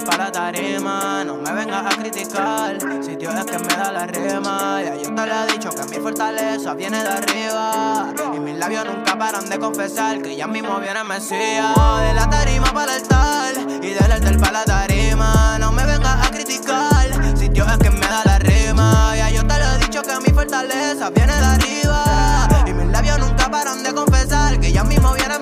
para 0.00 0.32
tarima. 0.32 1.22
No 1.24 1.36
me 1.36 1.52
vengas 1.52 1.84
a 1.84 1.96
criticar, 1.96 2.78
si 3.02 3.16
Dios 3.16 3.34
es 3.34 3.44
que 3.44 3.58
me 3.58 3.74
da 3.74 3.92
la 3.92 4.06
rima. 4.06 4.80
Ya 4.82 4.96
yo 4.96 5.14
te 5.14 5.26
lo 5.26 5.44
he 5.44 5.52
dicho 5.52 5.70
que 5.70 5.84
mi 5.84 5.96
fortaleza 5.96 6.74
viene 6.74 7.02
de 7.02 7.08
arriba. 7.08 8.12
Y 8.34 8.40
mis 8.40 8.56
labios 8.56 8.86
nunca 8.86 9.18
paran 9.18 9.48
de 9.48 9.58
confesar 9.58 10.22
que 10.22 10.34
ya 10.34 10.46
mismo 10.46 10.78
viene 10.80 11.04
Mesías. 11.04 11.74
De 12.00 12.14
la 12.14 12.28
tarima 12.30 12.72
para 12.72 12.96
el 12.96 13.02
altar 13.02 13.54
y 13.82 13.90
del 13.90 14.12
altar 14.12 14.38
para 14.38 14.52
la 14.52 14.64
tarima. 14.64 15.58
No 15.58 15.72
me 15.72 15.84
vengas 15.84 16.26
a 16.26 16.30
criticar, 16.30 17.10
si 17.36 17.48
Dios 17.48 17.70
es 17.70 17.78
que 17.78 17.90
me 17.90 18.06
da 18.06 18.22
la 18.24 18.38
rima. 18.38 19.14
Ya 19.16 19.30
yo 19.30 19.46
te 19.46 19.58
lo 19.58 19.64
he 19.64 19.78
dicho 19.78 20.02
que 20.02 20.18
mi 20.20 20.34
fortaleza 20.34 21.10
viene 21.10 21.34
de 21.34 21.44
arriba. 21.44 22.48
Y 22.66 22.72
mis 22.72 22.86
labios 22.86 23.18
nunca 23.18 23.50
paran 23.50 23.82
de 23.82 23.92
confesar 23.92 24.58
que 24.58 24.72
ya 24.72 24.84
mismo 24.84 25.12
viene 25.12 25.38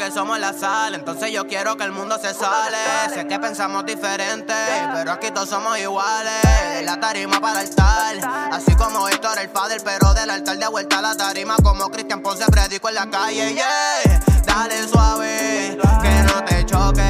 que 0.00 0.10
somos 0.10 0.38
la 0.38 0.54
sal, 0.54 0.94
entonces 0.94 1.30
yo 1.30 1.46
quiero 1.46 1.76
que 1.76 1.84
el 1.84 1.92
mundo 1.92 2.16
se 2.18 2.32
sale. 2.32 2.78
Sé 3.12 3.26
que 3.28 3.38
pensamos 3.38 3.84
diferente, 3.84 4.54
pero 4.94 5.12
aquí 5.12 5.30
todos 5.30 5.50
somos 5.50 5.78
iguales. 5.78 6.32
De 6.74 6.82
la 6.82 6.98
tarima 6.98 7.38
para 7.38 7.60
el 7.60 7.68
altar, 7.68 8.16
así 8.50 8.74
como 8.76 9.06
Héctor 9.08 9.38
el 9.40 9.50
padre, 9.50 9.76
pero 9.84 10.14
del 10.14 10.30
altar 10.30 10.56
de 10.56 10.68
vuelta 10.68 11.00
a 11.00 11.02
la 11.02 11.14
tarima, 11.14 11.56
como 11.62 11.90
Cristian 11.90 12.22
Ponce 12.22 12.46
predico 12.46 12.88
en 12.88 12.94
la 12.94 13.10
calle. 13.10 13.52
Yeah, 13.52 14.20
dale 14.46 14.88
suave, 14.88 15.78
que 16.00 16.22
no 16.22 16.44
te 16.46 16.64
choque. 16.64 17.09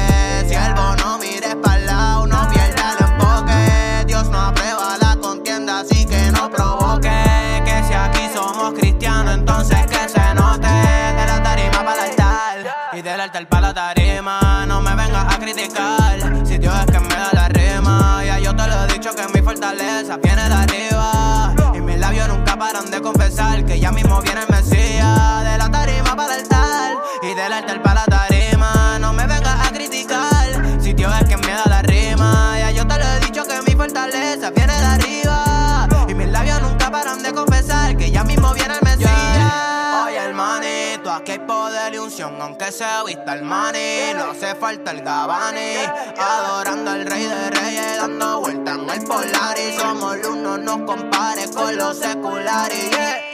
Ya 23.91 23.95
mismo 23.95 24.21
viene 24.21 24.41
el 24.41 24.49
Mesías. 24.49 25.43
De 25.43 25.57
la 25.57 25.69
tarima 25.69 26.15
para 26.15 26.35
el 26.35 26.41
altar 26.41 26.97
y 27.21 27.33
del 27.33 27.53
altar 27.53 27.81
para 27.81 28.01
la 28.01 28.05
tarima. 28.05 28.97
No 28.99 29.13
me 29.13 29.27
vengas 29.27 29.67
a 29.67 29.71
criticar, 29.71 30.81
si 30.81 30.93
Dios 30.93 31.13
es 31.21 31.27
que 31.27 31.37
me 31.37 31.51
da 31.51 31.65
la 31.65 31.81
rima. 31.81 32.57
Ya 32.57 32.71
yo 32.71 32.87
te 32.87 32.97
lo 32.97 33.05
he 33.05 33.19
dicho 33.19 33.43
que 33.45 33.61
mi 33.63 33.75
fortaleza 33.75 34.49
viene 34.51 34.73
de 34.73 34.85
arriba. 34.85 35.87
Y 36.07 36.13
mis 36.13 36.27
labios 36.29 36.61
nunca 36.61 36.89
paran 36.89 37.21
de 37.21 37.33
confesar 37.33 37.97
que 37.97 38.11
ya 38.11 38.23
mismo 38.23 38.53
viene 38.53 38.75
el 38.75 38.81
Mesías. 38.81 40.05
Oye, 40.05 40.17
hermanito, 40.17 41.11
aquí 41.11 41.33
hay 41.33 41.39
poder 41.39 41.93
y 41.93 41.97
unción, 41.97 42.41
aunque 42.41 42.71
se 42.71 42.85
vista 43.05 43.33
el 43.33 43.43
money. 43.43 44.13
No 44.15 44.31
hace 44.31 44.55
falta 44.55 44.91
el 44.91 45.01
gabani. 45.01 45.75
Adorando 46.17 46.91
al 46.91 47.05
rey 47.05 47.25
de 47.25 47.49
reyes, 47.49 47.97
dando 47.97 48.39
vueltas 48.39 48.77
en 48.77 48.89
el 48.89 49.03
polar. 49.03 49.57
Y 49.57 49.77
somos 49.77 50.17
luz, 50.17 50.37
no 50.37 50.57
nos 50.57 50.81
compares 50.83 51.51
con 51.51 51.75
los 51.75 51.97
seculares. 51.97 52.89
Yeah, 52.91 52.99
yeah. 52.99 53.30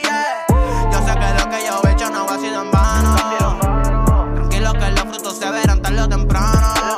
Que 1.48 1.64
yo 1.66 1.80
he 1.84 1.92
hecho 1.92 2.10
no 2.10 2.26
ha 2.28 2.38
sido 2.38 2.62
en 2.62 2.70
vano. 2.70 3.58
Tranquilo 4.34 4.72
que 4.74 4.90
los 4.90 5.00
frutos 5.02 5.38
se 5.38 5.50
verán 5.50 5.80
tarde 5.80 6.02
o 6.02 6.08
temprano. 6.08 6.97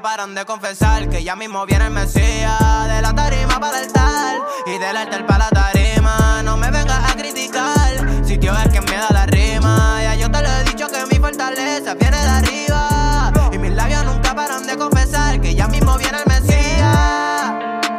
Paran 0.00 0.34
de 0.34 0.44
confesar 0.44 1.08
que 1.08 1.22
ya 1.22 1.36
mismo 1.36 1.66
viene 1.66 1.86
el 1.86 1.90
Mesías. 1.92 2.86
De 2.88 3.02
la 3.02 3.14
tarima 3.14 3.60
para 3.60 3.78
el 3.78 3.84
altar 3.84 4.36
y 4.66 4.78
del 4.78 4.96
altar 4.96 5.26
para 5.26 5.44
la 5.44 5.50
tarima. 5.50 6.42
No 6.42 6.56
me 6.56 6.70
vengas 6.70 7.10
a 7.10 7.14
criticar, 7.14 8.24
si 8.24 8.36
Dios 8.36 8.56
es 8.64 8.72
que 8.72 8.80
me 8.80 8.96
da 8.96 9.08
la 9.10 9.26
rima. 9.26 10.00
Ya 10.02 10.14
yo 10.16 10.30
te 10.30 10.42
lo 10.42 10.48
he 10.48 10.64
dicho 10.64 10.88
que 10.88 11.06
mi 11.06 11.20
fortaleza 11.20 11.94
viene 11.94 12.16
de 12.16 12.28
arriba. 12.28 13.32
Y 13.52 13.58
mis 13.58 13.72
labios 13.72 14.04
nunca 14.04 14.34
paran 14.34 14.66
de 14.66 14.76
confesar 14.76 15.40
que 15.40 15.54
ya 15.54 15.68
mismo 15.68 15.96
viene 15.96 16.18
el 16.18 16.26
Mesías. 16.26 17.52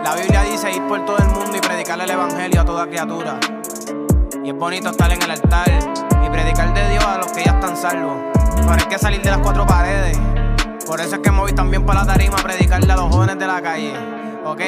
La 0.04 0.16
Biblia 0.16 0.42
dice 0.44 0.72
ir 0.72 0.86
por 0.88 1.06
todo 1.06 1.18
el 1.18 1.30
mundo 1.30 1.56
y 1.56 1.62
predicarle 1.62 2.04
el 2.04 2.12
evangelio 2.12 2.62
a 2.62 2.66
toda 2.66 2.88
criatura. 2.88 3.40
Y 4.44 4.50
es 4.50 4.56
bonito 4.56 4.90
estar 4.90 5.12
en 5.12 5.22
el 5.22 5.32
altar 5.32 5.72
y 6.26 6.30
predicar 6.30 6.74
de 6.74 6.90
Dios 6.90 7.06
a 7.06 7.18
los 7.18 7.32
que 7.32 7.44
ya 7.44 7.52
están 7.52 7.78
salvos. 7.78 8.18
Pero 8.56 8.74
hay 8.74 8.86
que 8.86 9.00
salir 9.00 9.22
de 9.22 9.32
las 9.32 9.40
cuatro 9.40 9.66
paredes. 9.66 10.18
Por 10.86 11.02
eso 11.02 11.16
es 11.16 11.22
que 11.22 11.32
me 11.32 11.40
voy 11.40 11.54
también 11.54 11.86
para 11.86 12.02
la 12.02 12.14
tarima 12.14 12.38
a 12.38 12.44
predicarle 12.44 12.92
a 12.92 12.96
los 12.96 13.14
jóvenes 13.14 13.40
de 13.40 13.48
la 13.48 13.62
calle. 13.62 13.94
Ok, 14.46 14.62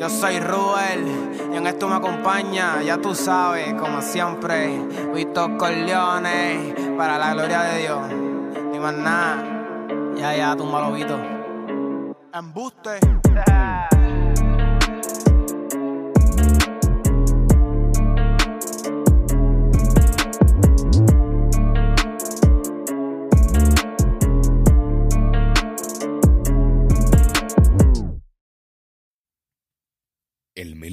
yo 0.00 0.10
soy 0.10 0.40
Ruel 0.40 1.06
y 1.52 1.56
en 1.56 1.66
esto 1.66 1.88
me 1.88 1.94
acompaña, 1.94 2.82
ya 2.82 2.98
tú 2.98 3.14
sabes, 3.14 3.74
como 3.74 4.02
siempre, 4.02 4.80
Vito 5.14 5.56
Corleone, 5.56 6.74
para 6.96 7.18
la 7.18 7.34
gloria 7.34 7.60
de 7.62 7.78
Dios. 7.78 8.00
Ni 8.72 8.80
más 8.80 8.94
nada, 8.94 9.44
ya, 10.16 10.36
ya, 10.36 10.56
túmbalo, 10.56 10.92
Vito. 10.92 11.16
Embuste. 12.34 12.98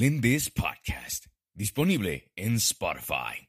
El 0.05 0.21
this 0.21 0.51
Podcast, 0.51 1.25
disponible 1.55 2.31
en 2.35 2.57
Spotify. 2.57 3.44